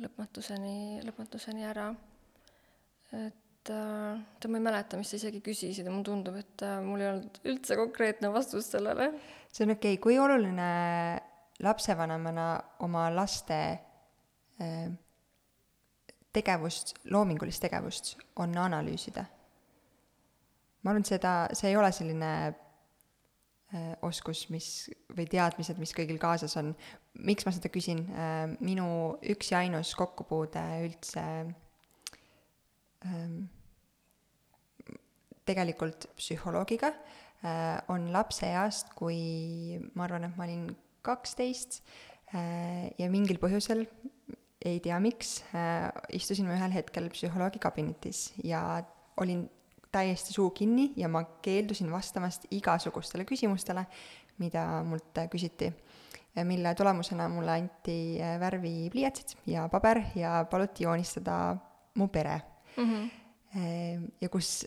[0.00, 1.90] lõpmatuseni, lõpmatuseni ära.
[3.12, 7.02] et äh, ma ei mäleta, mis sa isegi küsisid ja mulle tundub, et äh, mul
[7.02, 9.12] ei olnud üldse konkreetne vastus sellele.
[9.52, 10.70] see on okei okay., kui oluline
[11.62, 12.48] lapsevanemana
[12.86, 13.60] oma laste
[14.62, 14.88] äh,
[16.32, 19.24] tegevust, loomingulist tegevust on analüüsida.
[20.82, 22.32] ma arvan, et seda, see ei ole selline
[24.04, 24.66] oskus, mis,
[25.16, 26.74] või teadmised, mis kõigil kaasas on.
[27.24, 31.24] miks ma seda küsin äh,, minu üks ja ainus kokkupuude üldse
[33.06, 33.34] äh,
[35.48, 40.68] tegelikult psühholoogiga äh, on lapseeast, kui ma arvan, et ma olin
[41.06, 41.80] kaksteist
[42.34, 43.86] äh, ja mingil põhjusel
[44.62, 48.82] ei tea miks äh,, istusin ma ühel hetkel psühholoogi kabinetis ja
[49.20, 49.46] olin
[49.92, 53.86] täiesti suu kinni ja ma keeldusin vastamast igasugustele küsimustele,
[54.38, 55.72] mida mult küsiti.
[56.44, 61.56] mille tulemusena mulle anti äh, värvipliiatsid ja paber ja paluti joonistada
[61.94, 62.40] mu pere
[62.76, 62.84] mm.
[62.84, 63.10] -hmm
[64.20, 64.64] ja kus,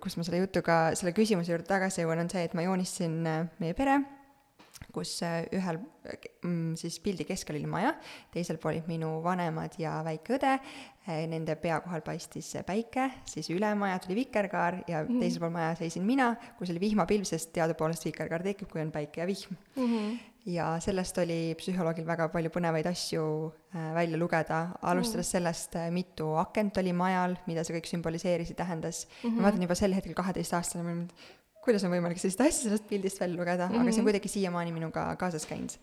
[0.00, 3.46] kus ma selle jutuga, selle küsimuse juurde tagasi jõuan, on see, et ma joonistasin äh,
[3.58, 4.00] meie pere
[4.94, 5.78] kus äh, ühel
[6.44, 7.94] mm, siis pildi keskel oli maja,
[8.34, 10.52] teisel pool olid minu vanemad ja väike õde,
[11.06, 15.20] äh, nende pea kohal paistis päike, siis üle maja tuli vikerkaar ja mm -hmm.
[15.24, 19.20] teisel pool maja seisin mina, kus oli vihmapilv, sest teadupoolest vikerkaar tekib, kui on päike
[19.20, 19.86] ja vihm mm.
[19.86, 20.18] -hmm.
[20.46, 25.32] ja sellest oli psühholoogil väga palju põnevaid asju äh, välja lugeda, alustades mm -hmm.
[25.32, 29.30] sellest, mitu akent oli majal, mida see kõik sümboliseeris ja tähendas mm.
[29.30, 29.36] -hmm.
[29.36, 31.10] ma vaatan juba sel hetkel kaheteistaastane, ma olin
[31.66, 33.82] kuidas on võimalik sellist asja sellest pildist välja lugeda mm, -hmm.
[33.82, 34.10] aga see on mhm.
[34.10, 35.76] kuidagi siiamaani minuga kaasas käinud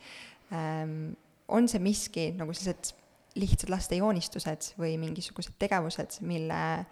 [0.52, 1.14] ähm,.
[1.48, 2.94] on see miski nagu sellised
[3.36, 6.86] lihtsad laste joonistused või mingisugused tegevused, mille,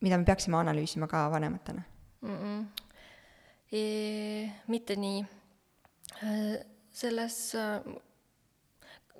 [0.00, 1.82] mida me peaksime analüüsima ka vanematena
[2.20, 2.36] mm?
[2.36, 2.86] -mm.
[3.72, 3.82] E,
[4.66, 5.20] mitte nii.
[6.24, 7.84] Äh, selles, äh,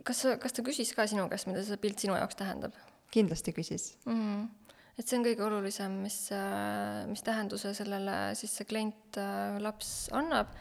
[0.03, 2.75] kas, kas ta küsis ka sinu käest, mida see pilt sinu jaoks tähendab?
[3.11, 4.15] kindlasti küsis mm.
[4.15, 4.60] -hmm
[5.01, 10.11] et see on kõige olulisem, mis, äh, mis tähenduse sellele siis see klient, äh, laps
[10.17, 10.53] annab.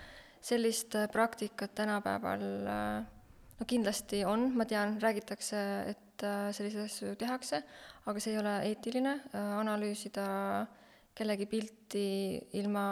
[0.41, 2.43] sellist äh, praktikat tänapäeval
[3.59, 6.23] no kindlasti on, ma tean, räägitakse, et
[6.55, 7.59] selliseid asju tehakse,
[8.07, 10.25] aga see ei ole eetiline, analüüsida
[11.15, 12.05] kellegi pilti
[12.59, 12.85] ilma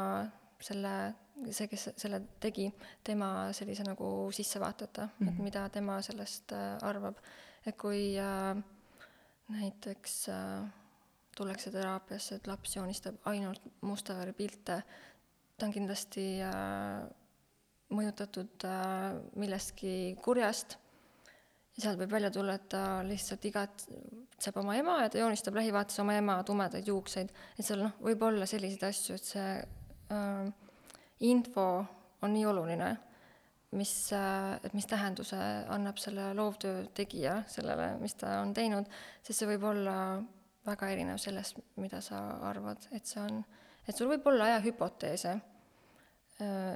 [0.60, 0.94] selle
[1.52, 2.68] see, kes selle tegi,
[3.04, 5.32] tema sellise nagu sissevaateta mm, -hmm.
[5.32, 6.52] et mida tema sellest
[6.84, 7.16] arvab.
[7.66, 8.16] et kui
[9.48, 10.68] näiteks äh,
[11.38, 14.82] tullakse teraapiasse, et laps joonistab ainult musta värvi pilte,
[15.58, 17.08] ta on kindlasti äh,
[17.94, 20.78] mõjutatud äh, millestki kurjast.
[21.78, 26.00] Ja sealt võib välja tulla, et ta lihtsalt igatseb oma ema ja ta joonistab lähivaates
[26.02, 27.30] oma ema tumedaid juukseid.
[27.58, 29.52] et seal noh, võib olla selliseid asju, et see
[30.14, 30.48] äh,
[31.30, 31.68] info
[32.22, 32.96] on nii oluline,
[33.78, 35.38] mis äh,, et mis tähenduse
[35.74, 38.90] annab selle loovtöö tegija sellele, mis ta on teinud,
[39.22, 39.98] sest see võib olla
[40.68, 43.44] väga erinev sellest, mida sa arvad, et see on,
[43.88, 45.38] et sul võib olla jah hüpoteese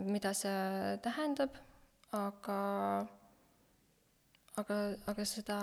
[0.09, 1.57] mida see tähendab,
[2.17, 2.59] aga
[4.59, 4.77] aga,
[5.11, 5.57] aga seda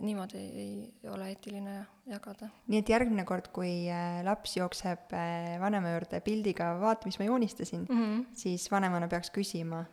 [0.00, 0.70] niimoodi ei,
[1.04, 1.74] ei ole eetiline
[2.08, 2.48] jagada.
[2.72, 7.28] nii et järgmine kord, kui äh, laps jookseb äh, vanema juurde pildiga, vaata, mis ma
[7.28, 8.24] joonistasin mm, -hmm.
[8.32, 9.84] siis vanemana peaks küsima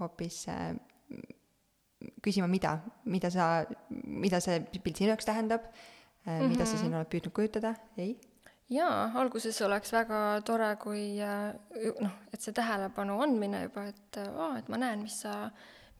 [0.00, 0.74] hoopis, äh,
[2.22, 5.70] küsima, mida, mida sa, mida see pilt sinu jaoks tähendab
[6.24, 6.48] mm, -hmm.
[6.48, 8.16] mida sa siin oled püüdnud kujutada, ei?
[8.70, 14.68] jaa, alguses oleks väga tore, kui noh, et see tähelepanu andmine juba, et aa, et
[14.68, 15.50] ma näen, mis sa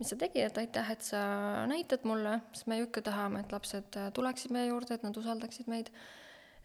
[0.00, 1.20] mis sa tegid, et aitäh, et sa
[1.68, 5.16] näitad mulle, sest me ju ikka tahame, et lapsed äh, tuleksid meie juurde, et nad
[5.16, 5.92] usaldaksid meid.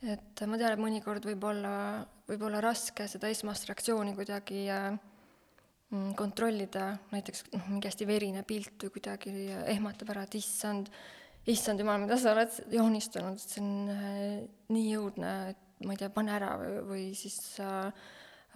[0.05, 4.87] et ma tean, et mõnikord võib olla, võib olla raske seda esmast reaktsiooni kuidagi äh,
[5.89, 9.35] mm, kontrollida, näiteks noh, mingi hästi verine pilt või kuidagi
[9.75, 10.91] ehmatab ära, et issand,
[11.51, 14.19] issand jumal, mida sa oled joonistanud, see on äh,
[14.73, 17.89] nii jõudne, et ma ei tea, pane ära või, või siis äh,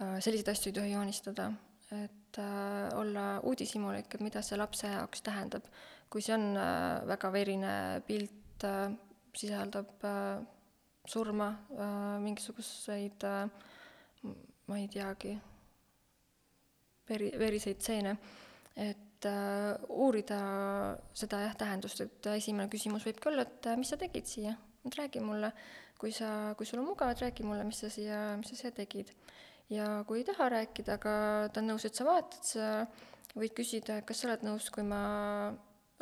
[0.00, 1.50] selliseid asju ei tohi joonistada
[1.90, 5.66] et äh, olla uudishimulik, et mida see lapse jaoks tähendab.
[6.10, 8.90] kui see on äh, väga verine pilt äh,,
[9.34, 10.42] sisaldab äh,
[11.06, 13.50] surma äh,, mingisuguseid äh,
[14.66, 15.36] ma ei teagi,
[17.08, 18.16] veri, veriseid stseene,
[18.76, 20.40] et äh, uurida
[21.16, 24.54] seda jah, tähendust, et esimene küsimus võibki olla, et äh, mis sa tegid siia,
[24.86, 25.52] et räägi mulle,
[26.00, 28.74] kui sa, kui sul on mugav, et räägi mulle, mis sa siia, mis sa siia
[28.76, 29.12] tegid.
[29.70, 31.14] Ja kui ei taha rääkida, aga
[31.52, 32.70] ta on nõus, et sa vaatad, sa
[33.38, 35.02] võid küsida, kas sa oled nõus, kui ma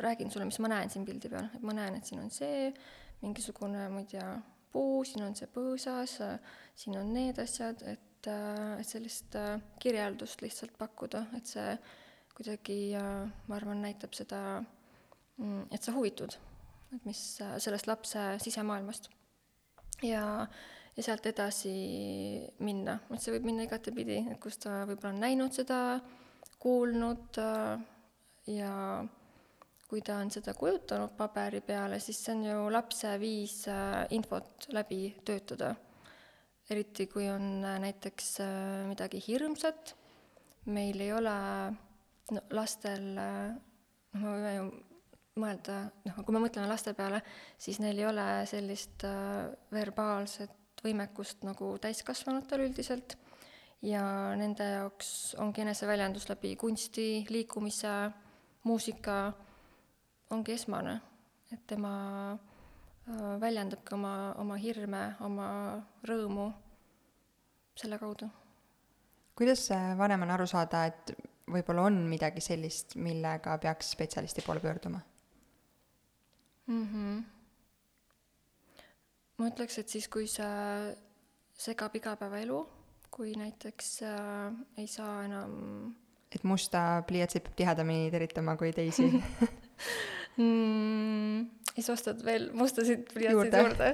[0.01, 2.69] räägin sulle, mis ma näen siin pildi peal, et ma näen, et siin on see
[3.21, 4.27] mingisugune, ma ei tea,
[4.73, 6.17] puu, siin on see põõsas,
[6.77, 9.35] siin on need asjad, et, et sellist
[9.83, 11.73] kirjeldust lihtsalt pakkuda, et see
[12.39, 14.63] kuidagi, ma arvan, näitab seda,
[15.37, 16.37] mm, et sa huvitud,
[16.95, 17.21] et mis
[17.59, 19.09] sellest lapse sisemaailmast.
[20.07, 20.47] ja
[20.99, 21.71] ja sealt edasi
[22.65, 25.77] minna, et see võib minna igatepidi, et kus ta võib-olla on näinud seda,
[26.59, 27.79] kuulnud äh,
[28.51, 28.73] ja
[29.89, 34.67] kui ta on seda kujutanud paberi peale, siis see on ju lapse viis äh, infot
[34.75, 35.75] läbi töötada.
[36.69, 38.35] eriti kui on äh, näiteks
[38.91, 39.95] midagi hirmsat,
[40.65, 41.37] meil ei ole
[42.35, 44.69] no lastel, noh, me võime ju
[45.39, 47.21] mõelda, noh, kui me mõtleme laste peale,
[47.57, 49.05] siis neil ei ole sellist
[49.71, 53.15] verbaalset võimekust nagu täiskasvanutel üldiselt
[53.85, 54.03] ja
[54.39, 57.93] nende jaoks ongi eneseväljendus läbi kunsti, liikumise,
[58.67, 59.19] muusika,
[60.35, 60.99] ongi esmane,
[61.53, 61.93] et tema
[62.33, 65.47] äh, väljendabki oma, oma hirme, oma
[66.05, 66.51] rõõmu
[67.79, 68.27] selle kaudu.
[69.39, 71.13] kuidas vanemana aru saada, et
[71.49, 75.01] võib-olla on midagi sellist, millega peaks spetsialisti poole pöörduma
[76.67, 76.85] mm?
[76.85, 77.19] -hmm
[79.39, 80.95] ma ütleks, et siis, kui see
[81.59, 82.59] segab igapäevaelu,
[83.11, 85.95] kui näiteks äh, ei saa enam
[86.35, 89.07] et musta pliiatsit peab tihedamini teritama kui teisi
[90.41, 91.47] mm,.
[91.73, 93.89] siis ostad veel mustasid pliiatseid juurde, juurde..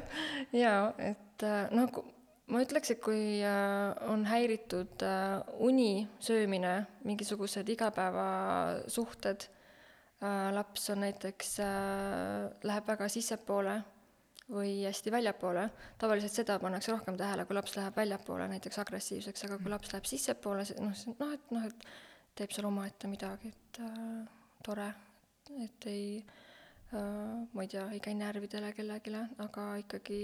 [0.60, 0.82] jaa,
[1.12, 2.04] et äh, noh,
[2.52, 6.76] ma ütleks, et kui äh, on häiritud äh, uni, söömine,
[7.08, 13.80] mingisugused igapäevasuhted äh,, laps on näiteks äh,, läheb väga sissepoole
[14.52, 15.70] või hästi väljapoole.
[15.98, 20.06] tavaliselt seda pannakse rohkem tähele, kui laps läheb väljapoole näiteks agressiivseks, aga kui laps läheb
[20.10, 21.88] sissepoole, noh, noh, et noh, et
[22.38, 24.22] teeb seal omaette midagi, et äh,
[24.66, 24.92] tore,
[25.66, 26.06] et ei
[26.94, 29.18] äh,, ma ei tea, ei käi närvidele kellelegi,
[29.48, 30.22] aga ikkagi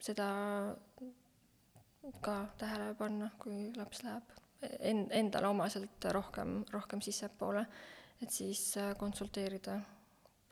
[0.00, 0.28] seda
[2.20, 4.34] ka tähele panna, kui laps läheb
[4.80, 7.64] en-, endale omaselt rohkem, rohkem sissepoole,
[8.22, 9.78] et siis äh, konsulteerida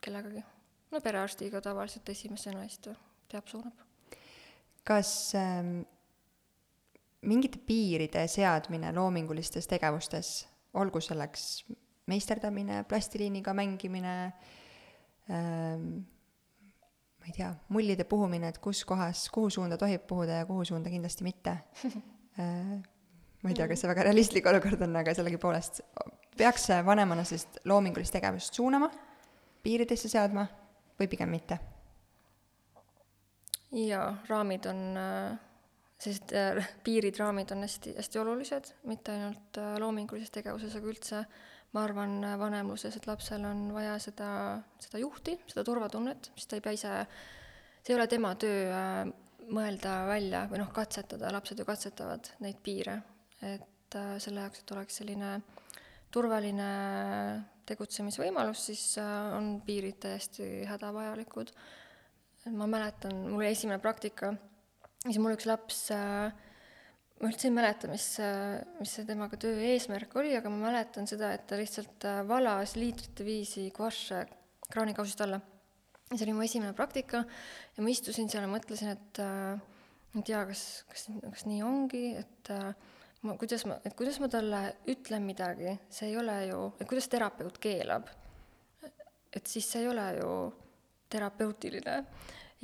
[0.01, 0.43] kellegagi
[0.91, 2.95] no perearstiga tavaliselt esimesena siis ta
[3.29, 3.85] teab, suunab.
[4.87, 5.81] kas ähm,
[7.21, 11.65] mingite piiride seadmine loomingulistes tegevustes, olgu selleks
[12.09, 14.15] meisterdamine, plastiliniga mängimine
[15.29, 15.99] ähm,,
[17.19, 20.91] ma ei tea, mullide puhumine, et kus kohas, kuhu suunda tohib puhuda ja kuhu suunda
[20.91, 21.57] kindlasti mitte
[22.39, 22.77] äh,.
[23.43, 25.83] ma ei tea, kas see väga realistlik olukord on, aga sellegipoolest
[26.39, 28.89] peaks vanemana sellist loomingulist tegevust suunama,
[29.63, 30.47] piiridesse seadma
[30.99, 31.59] või pigem mitte?
[33.75, 34.81] jaa, raamid on,
[35.99, 41.23] sellised äh, piirid, raamid on hästi, hästi olulised, mitte ainult äh, loomingulises tegevuses, aga üldse
[41.75, 44.29] ma arvan vanemluses, et lapsel on vaja seda,
[44.81, 46.93] seda juhti, seda turvatunnet, siis ta ei pea ise,
[47.83, 49.03] see ei ole tema töö äh,
[49.53, 52.99] mõelda välja või noh, katsetada, lapsed ju katsetavad neid piire,
[53.45, 55.31] et selle jaoks, et oleks selline
[56.13, 56.69] turvaline
[57.69, 61.51] tegutsemisvõimalus, siis on piirid täiesti hädavajalikud.
[62.55, 64.31] Ma mäletan, mul oli esimene praktika,
[65.03, 66.31] siis mul üks laps äh,
[67.19, 68.05] ma üldse ei mäleta, mis,
[68.79, 72.77] mis see temaga töö eesmärk oli, aga ma mäletan seda, et ta lihtsalt äh, valas
[72.79, 74.21] liitrite viisi guašše
[74.69, 75.41] kraanikausist alla.
[76.09, 77.23] ja see oli mu esimene praktika
[77.75, 79.59] ja ma istusin seal ja mõtlesin, et äh,
[80.15, 82.71] ei tea, kas, kas, kas nii ongi, et äh,
[83.27, 87.11] ma, kuidas ma, et kuidas ma talle ütlen midagi, see ei ole ju, et kuidas
[87.11, 88.07] terapeut keelab.
[89.35, 90.29] et siis see ei ole ju
[91.09, 91.97] terapeutiline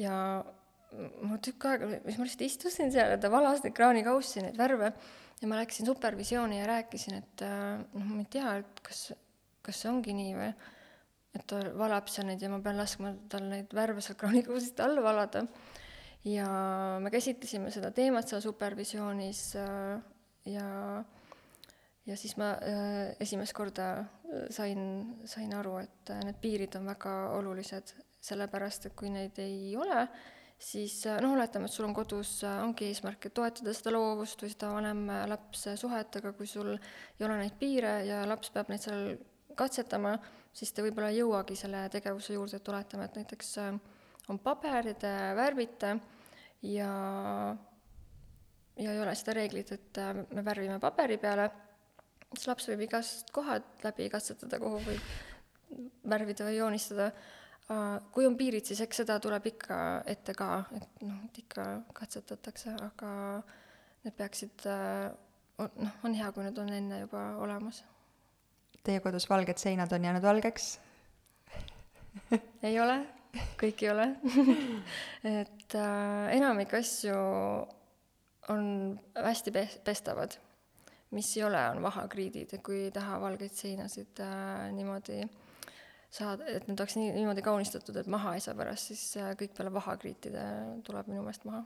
[0.02, 0.16] ja
[1.26, 4.92] ma tükk aega, siis ma lihtsalt istusin seal ja ta valas neid kraanikaussi, neid värve
[5.42, 9.08] ja ma läksin supervisiooni ja rääkisin, et äh, noh, ma ei tea, et kas,
[9.66, 10.52] kas see ongi nii või,
[11.36, 15.04] et ta valab seal neid ja ma pean laskma tal neid värve sealt kraanikausist alla
[15.04, 15.46] valada.
[16.26, 16.48] ja
[17.02, 20.00] me käsitlesime seda teemat seal supervisioonis äh,
[20.54, 20.70] ja
[22.06, 24.06] ja siis ma äh, esimest korda
[24.50, 24.82] sain,
[25.26, 30.06] sain aru, et need piirid on väga olulised sellepärast et kui neid ei ole,
[30.62, 34.72] siis noh, oletame, et sul on kodus, ongi eesmärk, et toetada seda loovust või seda
[34.76, 39.16] vanem-lapse suhet, aga kui sul ei ole neid piire ja laps peab neid seal
[39.56, 40.16] katsetama,
[40.56, 43.78] siis ta võib-olla ei jõuagi selle tegevuse juurde, et oletame, et näiteks äh,
[44.32, 45.96] on paber ja te värvite
[46.72, 46.90] ja
[48.76, 51.50] ja ei ole seda reeglit, et äh, me värvime paberi peale,
[52.34, 57.12] siis laps võib igast kohad läbi katsetada, kuhu võib värvida või joonistada.
[57.12, 57.45] Äh,
[58.14, 59.78] kui on piirid, siis eks seda tuleb ikka
[60.12, 61.66] ette ka, et noh, et ikka
[61.98, 63.12] katsetatakse, aga
[64.06, 65.10] need peaksid, äh,
[65.66, 67.82] noh, on hea, kui need on enne juba olemas.
[68.86, 70.76] Teie kodus valged seinad on jäänud valgeks
[72.64, 73.00] ei ole,
[73.60, 74.08] kõik ei ole
[75.42, 77.16] et äh, enamik asju
[78.54, 78.68] on
[79.18, 80.38] hästi pe-, pestavad.
[81.16, 85.45] mis ei ole, on vahakriidid, kui ei taha valgeid seinasid äh, niimoodi äh,
[86.14, 89.56] saada, et need oleks nii, niimoodi kaunistatud, et maha ei saa pärast, siis äh, kõik
[89.58, 90.46] peale vahakriitide
[90.88, 91.64] tuleb minu meelest maha.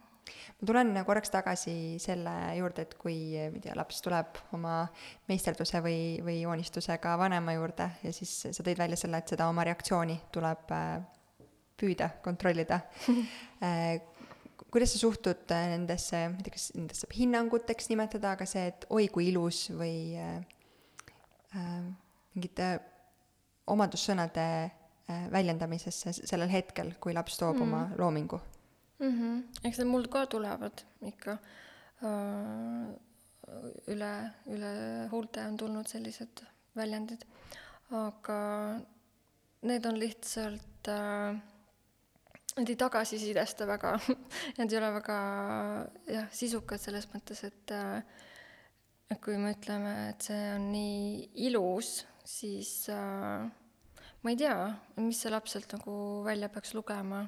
[0.59, 4.81] ma tulen korraks tagasi selle juurde, et kui, ma ei tea, laps tuleb oma
[5.29, 9.65] meisterduse või, või joonistusega vanema juurde ja siis sa tõid välja selle, et seda oma
[9.67, 10.93] reaktsiooni tuleb äh,
[11.79, 12.81] püüda kontrollida
[13.65, 13.99] äh,
[14.69, 18.85] kuidas sa suhtud nendesse, ma ei tea, kas nendest saab hinnanguteks nimetada, aga see, et
[18.93, 20.37] oi kui ilus või äh,
[22.35, 22.69] mingite
[23.73, 27.67] omadussõnade äh, väljendamisesse sellel hetkel, kui laps toob mm.
[27.67, 28.39] oma loomingu
[28.99, 29.11] mm.
[29.11, 29.67] -hmm.
[29.67, 31.37] eks need mul ka tulevad ikka
[32.03, 32.89] uh,
[33.87, 34.13] üle,
[34.53, 34.73] üle
[35.11, 36.43] huulte on tulnud sellised
[36.77, 37.25] väljendid,
[37.91, 38.41] aga
[39.61, 41.39] need on lihtsalt uh,
[42.59, 43.91] Nad ei tagasisidesta väga
[44.57, 45.17] Nad ei ole väga
[46.11, 47.71] jah, sisukad selles mõttes, et
[49.09, 53.47] et kui me ütleme, et see on nii ilus, siis äh,
[54.21, 54.55] ma ei tea,
[54.99, 55.93] mis see laps sealt nagu
[56.25, 57.27] välja peaks lugema.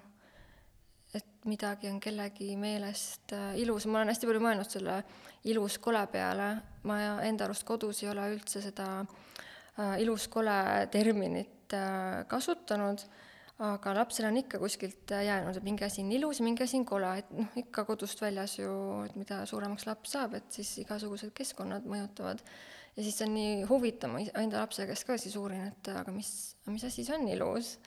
[1.11, 4.93] et midagi on kellegi meelest äh, ilus, ma olen hästi palju mõelnud selle
[5.51, 6.45] ilus-kole peale,
[6.87, 13.03] ma enda arust kodus ei ole üldse seda äh, ilus-kole terminit äh, kasutanud,
[13.67, 17.11] aga lapsel on ikka kuskilt jäänud, et mingi asi on ilus mingi asi on kole,
[17.19, 18.71] et noh, ikka kodust väljas ju,
[19.03, 22.39] et mida suuremaks laps saab, et siis igasugused keskkonnad mõjutavad
[22.95, 26.31] ja siis on nii huvitav, ma enda lapse käest ka siis uurin, et aga mis,
[26.67, 27.77] mis asi see on ilus.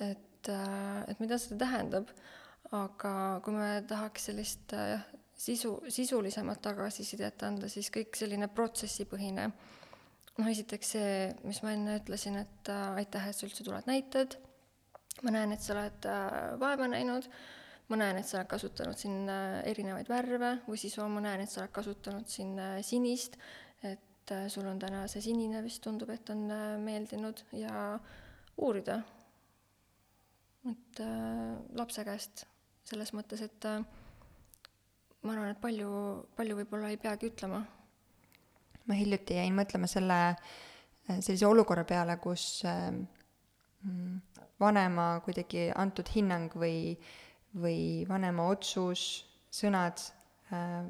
[0.00, 2.10] et, äh, et mida see tähendab.
[2.74, 5.04] aga kui me tahaks sellist jah,
[5.38, 9.50] sisu, sisulisemat tagasisidet anda, siis kõik selline protsessipõhine.
[10.36, 11.12] noh, esiteks see,
[11.44, 14.38] mis ma enne ütlesin, et äh, aitäh, et sa üldse tuled, näitad.
[15.22, 17.30] ma näen, et sa oled äh, vaeva näinud
[17.88, 21.62] ma näen, et sa oled kasutanud siin erinevaid värve või siis ma näen, et sa
[21.62, 23.38] oled kasutanud siin sinist,
[24.26, 27.98] et äh, sul on täna see sinine vist tundub, et on äh, meeldinud ja
[28.58, 29.02] uurida.
[30.66, 32.46] et äh, lapse käest
[32.84, 33.84] selles mõttes, et äh,
[35.22, 35.90] ma arvan, et palju,
[36.36, 37.62] palju võib-olla ei peagi ütlema.
[38.86, 44.20] ma hiljuti jäin mõtlema selle, äh, sellise olukorra peale, kus äh, mm,
[44.58, 46.96] vanema kuidagi antud hinnang või,
[47.54, 49.22] või vanema otsus,
[49.54, 50.02] sõnad
[50.50, 50.82] äh,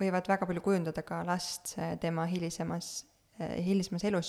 [0.00, 3.04] võivad väga palju kujundada ka last äh, tema hilisemas,
[3.38, 4.28] hilisemas elus.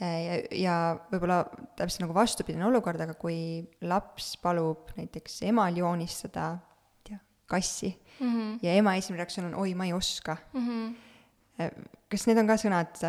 [0.00, 0.74] ja, ja
[1.08, 1.38] võib-olla
[1.78, 6.50] täpselt nagu vastupidine olukord, aga kui laps palub näiteks emal joonistada,
[6.98, 8.58] ei tea, kassi mm -hmm.
[8.62, 10.68] ja ema esimene reaktsioon on oi, ma ei oska mm.
[10.68, 11.86] -hmm.
[12.10, 13.00] kas need on ka sõnad,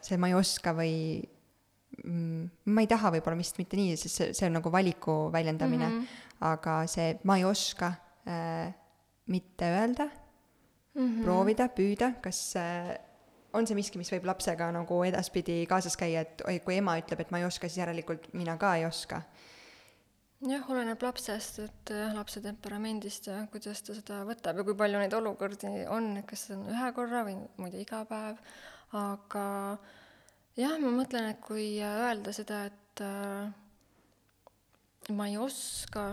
[0.00, 1.22] see ma ei oska või
[2.04, 5.88] mm, ma ei taha võib-olla vist mitte nii, sest see, see on nagu valiku väljendamine
[5.88, 6.06] mm, -hmm.
[6.52, 7.94] aga see ma ei oska
[8.26, 8.74] äh,
[9.26, 10.08] mitte öelda
[10.94, 11.24] mm, -hmm.
[11.24, 12.92] proovida, püüda, kas äh,
[13.52, 17.20] on see miski, mis võib lapsega nagu edaspidi kaasas käia, et oi, kui ema ütleb,
[17.20, 19.22] et ma ei oska, siis järelikult mina ka ei oska?
[20.42, 24.98] jah, oleneb lapsest, et jah, lapse temperamendist ja kuidas ta seda võtab ja kui palju
[24.98, 28.40] neid olukordi on, et kas see on ühe korra või muidu iga päev,
[28.98, 29.46] aga
[30.58, 33.52] jah, ma mõtlen, et kui öelda seda, et äh,
[35.14, 36.08] ma ei oska,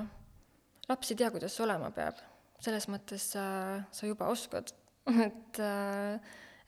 [0.90, 2.29] laps ei tea, kuidas olema peab
[2.60, 3.44] selles mõttes sa,
[3.92, 4.74] sa juba oskad,
[5.28, 5.62] et,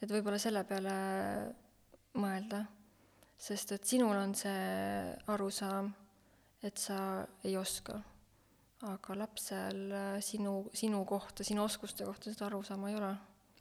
[0.01, 0.93] et võib-olla selle peale
[2.19, 2.65] mõelda.
[3.41, 5.91] sest et sinul on see arusaam,
[6.63, 8.01] et sa ei oska.
[8.81, 9.91] aga lapsel
[10.25, 13.11] sinu, sinu kohta, sinu oskuste kohta seda arusaama ei ole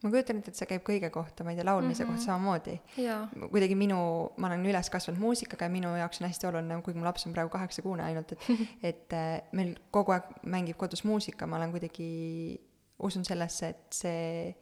[0.02, 2.16] ma kujutan ette, et see käib kõige kohta, ma ei tea, laulmise mm -hmm.
[2.16, 2.80] kohta samamoodi.
[3.50, 4.00] kuidagi minu,
[4.36, 7.36] ma olen üles kasvanud muusikaga ja minu jaoks on hästi oluline, kuigi mu laps on
[7.36, 8.40] praegu kaheksakuune ainult, et
[8.90, 12.10] et äh, meil kogu aeg mängib kodus muusika, ma olen kuidagi,
[12.98, 14.54] usun sellesse, et see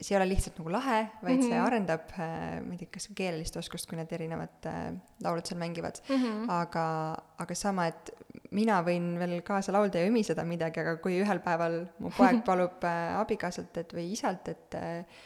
[0.00, 1.48] see ei ole lihtsalt nagu lahe, vaid mm -hmm.
[1.48, 1.66] see mhm.
[1.66, 4.94] arendab äh,, ma ei tea, kas keelelist oskust, kui need erinevad äh,
[5.24, 6.16] laulud seal mängivad mm.
[6.16, 6.50] -hmm.
[6.50, 8.10] aga, aga sama, et
[8.56, 12.84] mina võin veel kaasa laulda ja ümiseda midagi, aga kui ühel päeval mu poeg palub
[12.86, 15.18] äh, abikaasalt, et või isalt, et äh,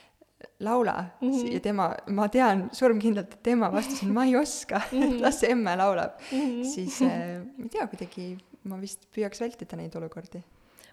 [0.59, 1.53] laula mm -hmm.
[1.53, 5.21] ja tema, ma tean surmkindlalt, et tema vastas, et ma ei oska mm, -hmm.
[5.21, 6.63] las see emme laulab mm, -hmm.
[6.73, 10.43] siis äh, ma ei tea, kuidagi ma vist püüaks vältida neid olukordi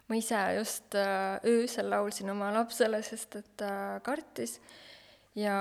[0.07, 4.59] ma ise just äh, öösel laulsin oma lapsele, sest et ta kartis
[5.35, 5.55] ja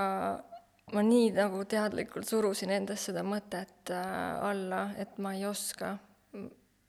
[0.93, 5.97] ma nii nagu teadlikult surusin endas seda mõtet äh, alla, et ma ei oska.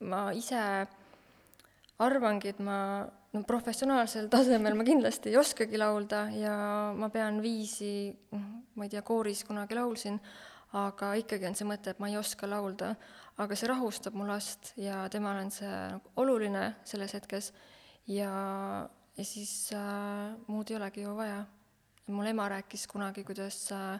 [0.00, 0.60] Ma ise
[2.04, 2.78] arvangi, et ma
[3.34, 6.54] no professionaalsel tasemel ma kindlasti ei oskagi laulda ja
[6.94, 10.18] ma pean viisi, noh, ma ei tea, kooris kunagi laulsin,
[10.74, 12.94] aga ikkagi on see mõte, et ma ei oska laulda
[13.42, 17.50] aga see rahustab mu last ja temale on see nagu oluline selles hetkes
[18.06, 18.30] ja,
[19.16, 21.44] ja siis äh, muud ei olegi ju vaja.
[22.06, 23.98] mul ema rääkis kunagi, kuidas äh,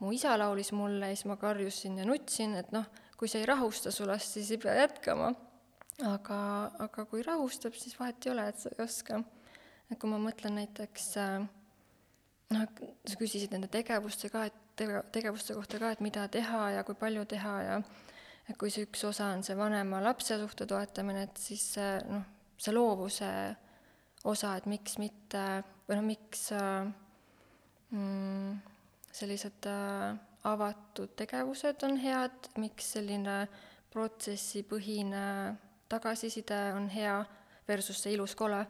[0.00, 2.86] mu isa laulis mulle ja siis ma karjusin ja nutsin, et noh,
[3.22, 5.28] kui see ei rahusta su last, siis ei pea jätkama.
[6.08, 6.36] aga,
[6.82, 9.20] aga kui rahustab, siis vahet ei ole, et sa ei oska.
[9.86, 11.44] et kui ma mõtlen näiteks äh,
[12.50, 12.64] noh,
[13.06, 16.98] sa küsisid nende tegevuste ka, et tege-, tegevuste kohta ka, et mida teha ja kui
[16.98, 17.76] palju teha ja
[18.50, 21.68] et kui see üks osa on see vanema-lapse suhte toetamine, et siis
[22.10, 22.26] noh,
[22.58, 23.30] see loovuse
[24.26, 25.46] osa, et miks mitte,
[25.86, 26.90] või noh, miks äh,
[27.94, 28.58] mm,
[29.14, 30.18] sellised äh,
[30.48, 33.46] avatud tegevused on head, miks selline
[33.92, 35.24] protsessipõhine
[35.92, 37.18] tagasiside on hea
[37.68, 38.60] versus see ilus kole,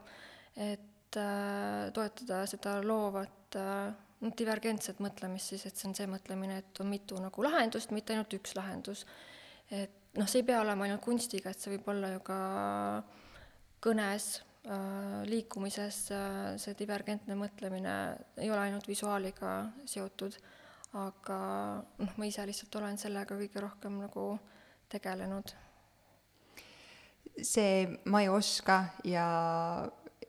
[0.57, 3.93] et äh, toetada seda loovat äh,
[4.23, 8.15] noh, divergentset mõtlemist siis, et see on see mõtlemine, et on mitu nagu lahendust, mitte
[8.15, 9.05] ainult üks lahendus.
[9.73, 12.39] Et noh, see ei pea olema ainult kunstiga, et see võib olla ju ka
[13.83, 14.29] kõnes
[14.67, 17.97] äh,, liikumises äh,, see divergentne mõtlemine
[18.43, 19.57] ei ole ainult visuaaliga
[19.89, 20.37] seotud,
[20.93, 21.39] aga
[21.99, 24.27] noh, ma ise lihtsalt olen sellega kõige rohkem nagu
[24.93, 25.55] tegelenud.
[27.43, 29.27] see ma ei oska ja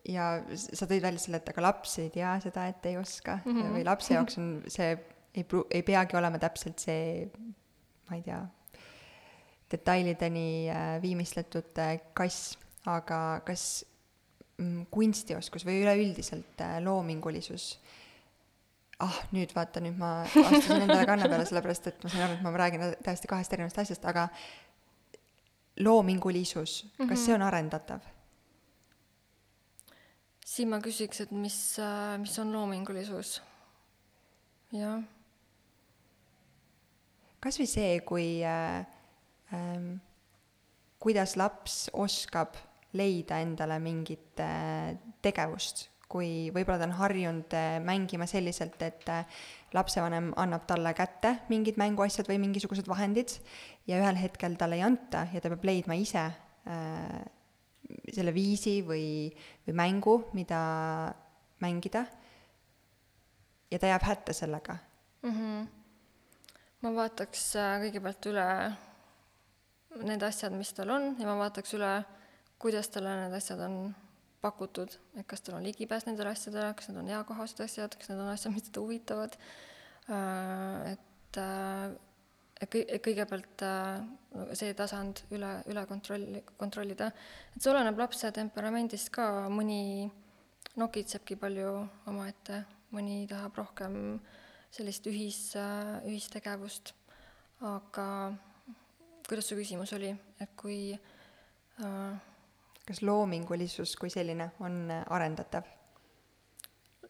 [0.07, 3.51] ja sa tõid välja selle, et aga laps ei tea seda, et ei oska mm
[3.51, 3.75] -hmm.
[3.75, 4.97] või lapse jaoks on see,
[5.35, 7.29] ei pru-, ei peagi olema täpselt see,
[8.09, 8.41] ma ei tea,
[9.71, 13.85] detailideni äh, viimistletud äh, kass, aga kas
[14.57, 17.79] mm, kunstioskus või üleüldiselt äh, loomingulisus
[19.03, 22.45] ah, nüüd vaata, nüüd ma astusin endale kanna peale, sellepärast et ma sain aru, et
[22.45, 24.27] ma räägin täiesti kahest erinevast asjast, aga
[25.79, 27.09] loomingulisus mm, -hmm.
[27.09, 27.99] kas see on arendatav?
[30.45, 31.57] siin ma küsiks, et mis,
[32.21, 33.41] mis on loomingulisus?
[34.73, 35.03] jah.
[37.39, 38.85] kas või see, kui äh,
[39.53, 39.95] ähm,
[40.99, 42.55] kuidas laps oskab
[42.93, 49.41] leida endale mingit äh, tegevust, kui võib-olla ta on harjunud äh, mängima selliselt, et äh,
[49.73, 53.33] lapsevanem annab talle kätte mingid mänguasjad või mingisugused vahendid
[53.89, 57.19] ja ühel hetkel talle ei anta ja ta peab leidma ise äh,
[58.13, 59.31] selle viisi või,
[59.65, 60.61] või mängu, mida
[61.63, 62.05] mängida.
[63.71, 64.77] ja ta jääb hätta sellega
[65.23, 65.33] mm.
[65.33, 65.67] -hmm.
[66.85, 68.47] ma vaataks kõigepealt üle
[70.03, 71.91] need asjad, mis tal on ja ma vaataks üle,
[72.57, 73.95] kuidas talle need asjad on
[74.43, 78.21] pakutud, et kas tal on ligipääs nendele asjadele, kas need on eakohased asjad, kas need
[78.21, 79.37] on asjad, mis teda huvitavad,
[80.91, 81.39] et
[82.63, 83.63] et kõi-, kõigepealt
[84.55, 87.09] see tasand üle, üle kontrolli, kontrollida.
[87.55, 90.09] et see oleneb lapse temperamendist ka, mõni
[90.79, 91.73] nokitsebki palju
[92.09, 92.63] omaette,
[92.93, 93.95] mõni tahab rohkem
[94.73, 95.39] sellist ühis,
[96.07, 96.93] ühistegevust,
[97.61, 98.07] aga
[99.27, 100.09] kuidas su küsimus oli,
[100.41, 102.32] et kui äh,
[102.87, 105.67] kas loomingulisus kui selline on äh, arendatav?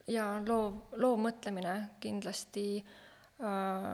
[0.08, 3.94] jaa, loov, loovmõtlemine kindlasti äh,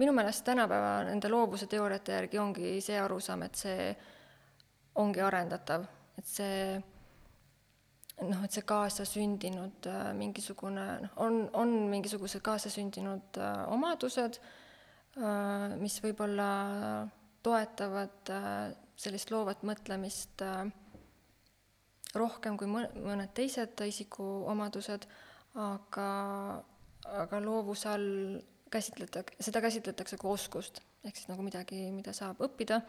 [0.00, 3.90] minu meelest tänapäeva nende loovuse teooriate järgi ongi see arusaam, et see
[5.00, 5.84] ongi arendatav,
[6.18, 6.62] et see
[8.20, 15.98] noh, et see kaasasündinud äh, mingisugune noh, on, on mingisugused kaasasündinud äh, omadused äh,, mis
[16.04, 16.50] võib-olla
[17.42, 20.68] toetavad äh, sellist loovat mõtlemist äh,
[22.16, 25.06] rohkem kui mõned teised isikuomadused,
[25.60, 26.08] aga,
[27.22, 28.40] aga loovuse all
[28.70, 32.80] käsitletakse, seda käsitletakse kui oskust, ehk siis nagu midagi, mida saab õppida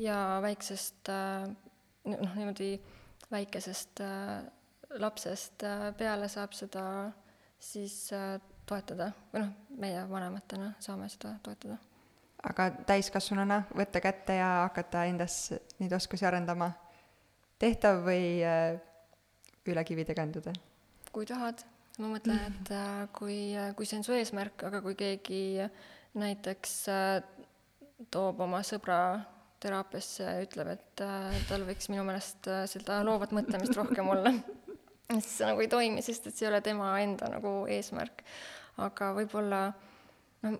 [0.00, 2.76] ja väiksest noh, niimoodi
[3.30, 4.00] väikesest
[4.98, 5.64] lapsest
[5.98, 6.84] peale saab seda
[7.60, 8.06] siis
[8.68, 9.10] toetada.
[9.32, 11.78] Või noh, meie vanematena saame seda toetada.
[12.48, 15.50] aga täiskasvanuna võtta kätte ja hakata endas
[15.80, 16.70] neid oskusi arendama
[17.62, 18.78] tehtav või äh,
[19.68, 20.54] üle kivide känduda?
[21.12, 21.62] kui tahad,
[21.98, 25.42] ma mõtlen, et äh, kui, äh, kui see on su eesmärk, aga kui keegi
[26.18, 26.74] näiteks
[28.14, 29.00] toob oma sõbra
[29.62, 31.02] teraapiasse ja ütleb, et
[31.48, 34.32] tal võiks minu meelest seda loovat mõtlemist rohkem olla,
[35.10, 38.22] siis see nagu ei toimi, sest et see ei ole tema enda nagu eesmärk.
[38.86, 39.62] aga võib-olla
[40.46, 40.58] noh,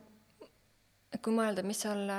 [1.23, 2.11] kui mõelda, mis seal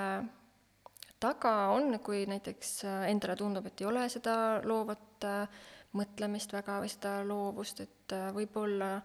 [1.19, 5.65] taga on, kui näiteks äh, endale tundub, et ei ole seda loovat äh,
[5.97, 8.95] mõtlemist väga või seda loovust, et äh, võib-olla,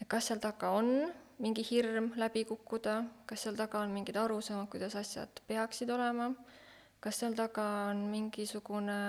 [0.00, 0.90] et kas seal taga on
[1.42, 6.30] mingi hirm läbi kukkuda, kas seal taga on mingid arusaamad, kuidas asjad peaksid olema,
[7.02, 9.00] kas seal taga on mingisugune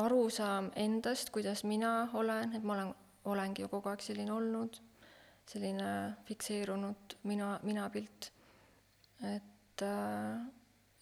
[0.00, 2.92] arusaam endast, kuidas mina olen, et ma olen,
[3.30, 4.76] olengi ju kogu aeg selline olnud,
[5.48, 5.90] selline
[6.28, 8.30] fikseerunud mina, minapilt,
[9.24, 10.38] et et, äh,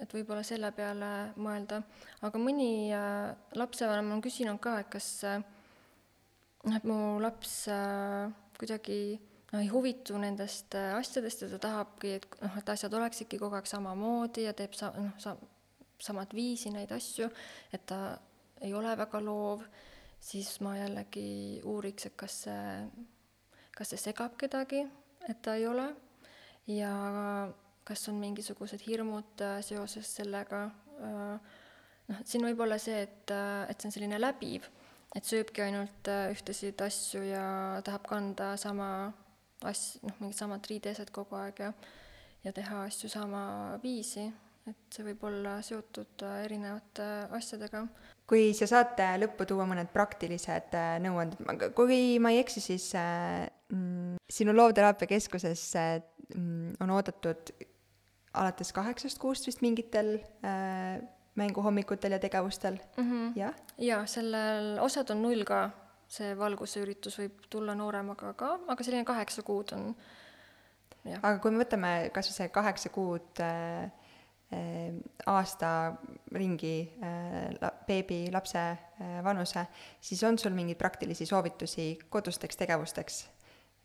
[0.03, 1.83] et võib-olla selle peale mõelda.
[2.23, 7.69] aga mõni äh, lapsevanem on küsinud ka, et kas noh, et mu laps
[8.59, 9.21] kuidagi
[9.53, 13.69] noh, ei huvitu nendest asjadest ja ta tahabki, et noh, et asjad oleksidki kogu aeg
[13.69, 15.37] samamoodi ja teeb sa-, noh, sa-,
[16.03, 17.29] samat viisi neid asju,
[17.73, 18.19] et ta
[18.63, 19.65] ei ole väga loov,
[20.23, 22.67] siis ma jällegi uuriks, et kas see,
[23.77, 24.85] kas see segab kedagi,
[25.29, 25.89] et ta ei ole,
[26.71, 26.93] ja
[27.85, 30.67] kas on mingisugused hirmud äh, seoses sellega,
[31.03, 31.57] äh,
[32.11, 34.69] noh, siin võib olla see, et, äh, et see on selline läbiv,
[35.17, 37.45] et sööbki ainult ühtesid asju ja
[37.85, 38.87] tahab kanda sama
[39.69, 41.75] as-, noh, mingit samat riideeset kogu aeg ja
[42.43, 43.43] ja teha asju sama
[43.83, 44.25] viisi,
[44.67, 47.05] et see võib olla seotud erinevate
[47.39, 47.85] asjadega.
[48.27, 50.75] kui sa saad lõppu tuua mõned praktilised
[51.05, 57.55] nõuanded, kui ma ei eksi, siis mm, sinu Loovteraapia Keskuses mm, on oodatud
[58.35, 60.15] alates kaheksast kuust vist mingitel
[60.45, 61.03] äh,
[61.35, 63.33] mänguhommikutel ja tegevustel mm, -hmm.
[63.37, 63.55] jah?
[63.79, 65.71] jaa, sellel, osad on null ka,
[66.09, 69.95] see valguseüritus võib tulla nooremaga ka, aga selline kaheksa kuud on
[71.11, 73.91] aga kui me võtame kas või see kaheksa kuud äh,
[74.55, 74.93] äh,
[75.27, 75.71] aasta
[76.35, 79.67] ringi äh, beebi, lapse äh, vanuse,
[80.01, 83.25] siis on sul mingeid praktilisi soovitusi kodusteks tegevusteks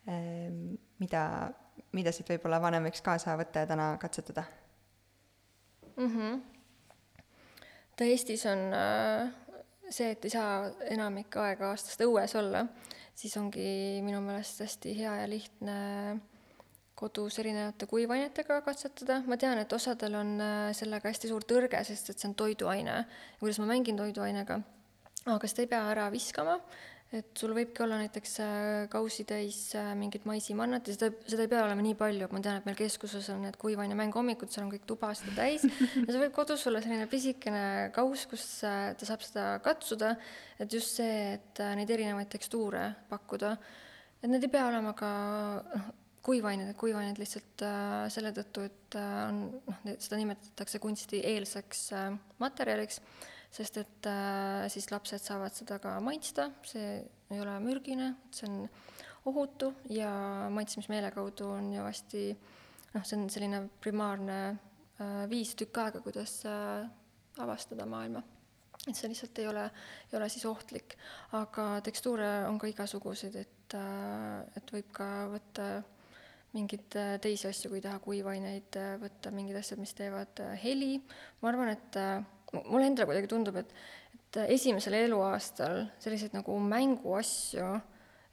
[0.10, 0.52] äh,,
[1.00, 1.24] mida
[1.98, 4.44] mida siit võib-olla vanem võiks kaasa võtta ja täna katsetada
[5.96, 6.08] mm?
[6.16, 6.40] -hmm.
[7.96, 9.34] ta Eestis on äh,
[9.90, 12.66] see, et ei saa enamik aega aastast õues olla,
[13.16, 15.78] siis ongi minu meelest hästi hea ja lihtne
[16.98, 22.10] kodus erinevate kuivainetega katsetada, ma tean, et osadel on äh, sellega hästi suur tõrge, sest
[22.10, 23.04] et see on toiduaine,
[23.40, 24.60] kuidas ma mängin toiduainega,
[25.30, 26.58] aga seda ei pea ära viskama,
[27.16, 31.62] et sul võibki olla näiteks äh, kausitäis äh, mingit maisimannat ja seda, seda ei pea
[31.64, 34.88] olema nii palju, ma tean, et meil keskuses on need kuivaine mänguhommikud, seal on kõik
[34.90, 35.64] tuba seda täis.
[36.08, 37.64] Ja see võib kodus olla selline pisikene
[37.96, 40.16] kauss, kus äh, ta saab seda katsuda,
[40.60, 43.56] et just see, et neid erinevaid tekstuure pakkuda,
[44.20, 45.14] et need ei pea olema ka
[45.72, 45.88] noh,
[46.28, 52.10] kuivained, et kuivained lihtsalt äh, selle tõttu, et äh, on noh, seda nimetatakse kunstieelseks äh,
[52.44, 53.00] materjaliks
[53.54, 57.00] sest et äh, siis lapsed saavad seda ka maitsta, see
[57.32, 58.68] ei ole mürgine, see on
[59.28, 60.12] ohutu ja
[60.54, 62.24] maitsmismeele kaudu on ju hästi
[62.94, 66.88] noh, see on selline primaarne äh, viis tükk aega, kuidas äh,
[67.44, 68.24] avastada maailma.
[68.88, 69.68] et see lihtsalt ei ole,
[70.12, 70.98] ei ole siis ohtlik.
[71.40, 73.78] aga tekstuure on ka igasuguseid, et,
[74.56, 75.68] et võib ka võtta
[76.56, 80.96] mingeid teisi asju, kui taha kuivaineid võtta, mingid asjad, mis teevad heli.
[81.42, 82.00] ma arvan, et
[82.56, 83.74] mulle endale kuidagi tundub, et,
[84.16, 87.70] et esimesel eluaastal selliseid nagu mänguasju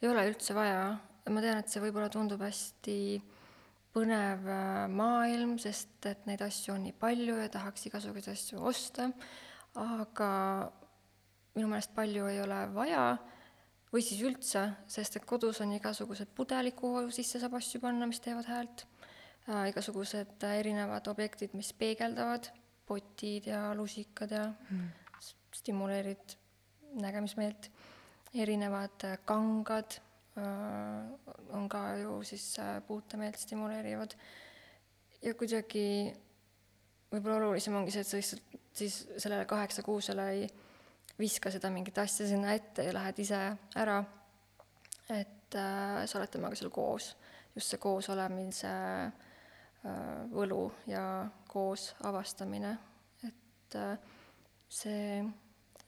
[0.03, 0.95] ei ole üldse vaja.
[1.31, 2.99] ma tean, et see võib-olla tundub hästi
[3.95, 4.49] põnev
[4.93, 9.09] maailm, sest et neid asju on nii palju ja tahaks igasuguseid asju osta.
[9.81, 10.31] Aga
[11.55, 13.05] minu meelest palju ei ole vaja.
[13.95, 18.19] Või siis üldse, sest et kodus on igasugused pudelid, kuhu sisse saab asju panna, mis
[18.21, 18.85] teevad häält.
[19.47, 22.51] Äh,, igasugused erinevad objektid, mis peegeldavad,
[22.87, 24.89] potid ja lusikad ja mm.
[25.53, 26.37] stimuleerid
[27.01, 27.71] nägemismeelt,
[28.35, 29.99] erinevad äh, kangad
[30.39, 34.15] äh, on ka ju siis äh, puutemeelt stimuleerivad
[35.23, 36.13] ja kuidagi
[37.13, 40.47] võib-olla olulisem ongi see, et sa lihtsalt siis sellele kaheksakuusele ei
[41.19, 43.41] viska seda mingit asja sinna ette ja lähed ise
[43.79, 44.03] ära.
[45.09, 47.11] et äh, sa oled temaga seal koos,
[47.55, 49.34] just see koos olemise äh,
[50.33, 51.05] võlu ja
[51.49, 52.75] koos avastamine,
[53.27, 53.97] et äh,
[54.69, 55.23] see,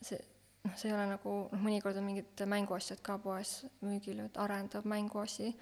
[0.01, 0.21] see
[0.65, 4.85] noh, see ei ole nagu, noh, mõnikord on mingid mänguasjad ka poes müügil, et arendav
[4.89, 5.55] mänguasi,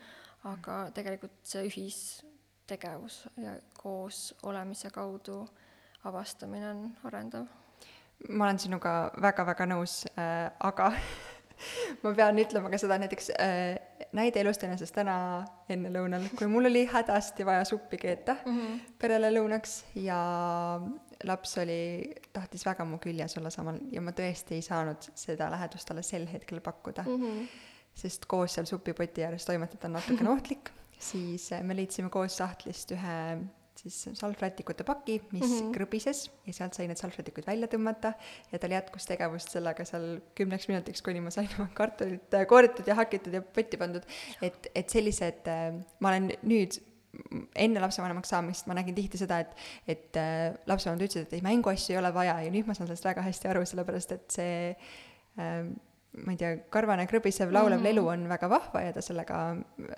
[0.50, 5.62] aga tegelikult see ühistegevus ja koos olemise kaudu äh,
[6.04, 7.46] avastamine on arendav.
[8.28, 10.92] ma olen sinuga väga-väga nõus äh,, aga
[12.02, 13.76] ma pean ütlema ka seda näiteks äh,
[14.14, 15.16] näide elust enesest täna
[15.70, 18.78] enne lõunal, kui mul oli hädasti vaja suppi keeta mm -hmm.
[18.98, 20.18] perele lõunaks ja
[21.24, 25.88] laps oli, tahtis väga mu küljes olla samal ja ma tõesti ei saanud seda lähedust
[25.88, 27.20] talle sel hetkel pakkuda mm.
[27.22, 27.48] -hmm.
[27.94, 32.90] sest koos seal supipoti ääres toimetada on natukene ohtlik, siis äh, me leidsime koos sahtlist
[32.90, 33.18] ühe
[33.84, 35.74] siis salvrätikute paki, mis mm -hmm.
[35.76, 38.14] krõbises ja sealt sai need salvrätikud välja tõmmata
[38.52, 42.88] ja tal jätkus tegevust sellega seal kümneks minutiks, kuni ma sain oma kartulit äh, kooritud
[42.88, 44.02] ja hakitud ja potti pandud.
[44.42, 46.80] et, et sellised, äh, ma olen nüüd
[47.54, 49.56] enne lapsevanemaks saamist ma nägin tihti seda, et,
[49.86, 53.04] et äh, lapsevanemad ütlesid, et ei, mänguasju ei ole vaja ja nüüd ma saan sellest
[53.04, 54.54] väga hästi aru, sellepärast et see
[55.38, 55.68] äh,
[56.24, 59.40] ma ei tea, karvane krõbisev laulev mm lelu on väga vahva ja ta sellega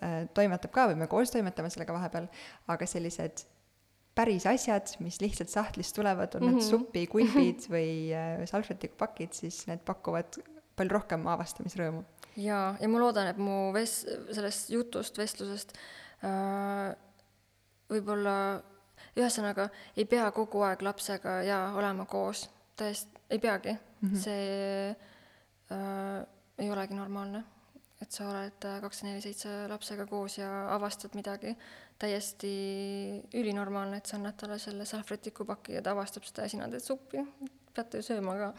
[0.00, 2.28] äh, toimetab ka või me koos toimetame sellega vahepeal,
[2.72, 3.44] aga sellised
[4.16, 6.54] päris asjad, mis lihtsalt sahtlist tulevad, on mm -hmm.
[6.54, 6.70] need mhm.
[6.70, 10.38] supikulbid või äh, salvrätikupakid, siis need pakuvad
[10.76, 12.04] palju rohkem avastamisrõõmu.
[12.36, 15.76] jaa, ja ma loodan, et mu ves-, sellest jutust, vestlusest
[16.24, 16.96] äh,
[17.90, 18.62] võib-olla
[19.16, 24.08] ühesõnaga, ei pea kogu aeg lapsega jaa, olema koos, täiesti, ei peagi mm.
[24.08, 24.16] -hmm.
[24.16, 24.96] see
[25.72, 26.26] äh,
[26.58, 27.44] ei olegi normaalne
[28.06, 31.56] et sa oled äh, kakskümmend neli seitse lapsega koos ja avastad midagi,
[31.98, 32.50] täiesti
[33.34, 37.24] ülinormaalne, et sa annad talle selle salvrätikupaki ja ta avastab seda ja sina teed suppi,
[37.74, 38.52] peate ju sööma ka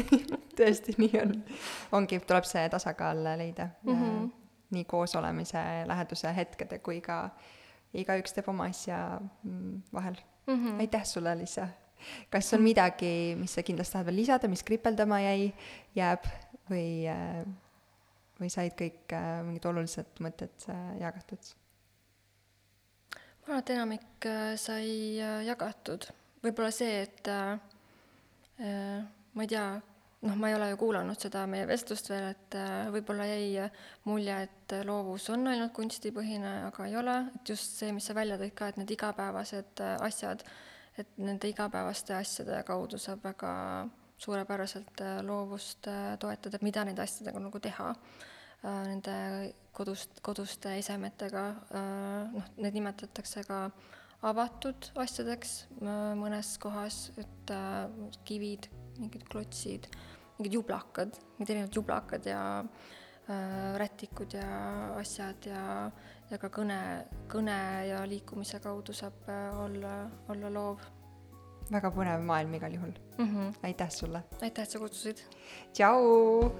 [0.58, 1.34] tõesti, nii on.
[2.00, 4.30] ongi, tuleb see tasakaal leida mm -hmm.
[4.76, 7.28] nii koosolemise, läheduse hetkede kui ka
[7.94, 10.54] igaüks teeb oma asja mm, vahel mm.
[10.54, 10.80] -hmm.
[10.80, 11.68] aitäh sulle, Liisa!
[12.30, 15.54] kas on midagi, mis sa kindlasti tahad veel lisada, mis kripeldama jäi,
[15.96, 16.26] jääb
[16.70, 17.44] või äh,
[18.40, 21.54] või said kõik äh, mingid olulised mõtted äh, jagatud?
[23.44, 26.08] ma arvan, et enamik äh, sai jagatud.
[26.44, 27.58] võib-olla see, et äh,
[29.34, 29.64] ma ei tea,
[30.24, 33.66] noh, ma ei ole ju kuulanud seda meie vestlust veel, et äh, võib-olla jäi
[34.08, 38.40] mulje, et loovus on ainult kunstipõhine, aga ei ole, et just see, mis sa välja
[38.40, 40.44] tõid ka, et need igapäevased asjad,
[41.00, 43.52] et nende igapäevaste asjade kaudu saab väga
[44.18, 47.90] suurepäraselt äh, loovust äh, toetada, mida nende asjadega nagu teha,
[48.62, 49.16] äh, nende
[49.74, 51.44] kodust, koduste esemetega,
[52.30, 53.58] noh, need nimetatakse ka
[54.24, 55.64] avatud asjadeks
[56.14, 57.50] mõnes kohas, et
[58.28, 58.68] kivid,
[59.00, 59.88] mingid klotsid,
[60.38, 62.44] mingid jublakad, mingid erinevad jublakad ja
[63.82, 64.46] rätikud ja
[65.00, 65.64] asjad ja,
[66.30, 66.78] ja ka kõne,
[67.34, 67.58] kõne
[67.90, 69.26] ja liikumise kaudu saab
[69.58, 69.96] olla,
[70.30, 70.86] olla loov
[71.72, 73.24] väga põnev maailm igal juhul mm.
[73.26, 73.54] -hmm.
[73.62, 74.22] aitäh sulle.
[74.42, 75.18] aitäh, et sa kutsusid.
[75.72, 76.50] tšau.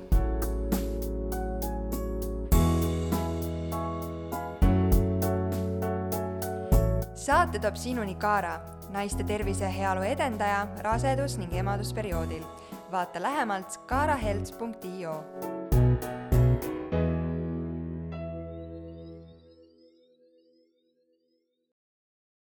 [7.14, 8.60] saate toob sinuni Kaara,
[8.92, 12.44] naiste tervise ja heaolu edendaja rasedus- ning emadusperioodil.
[12.92, 15.63] vaata lähemalt kaarahealth.io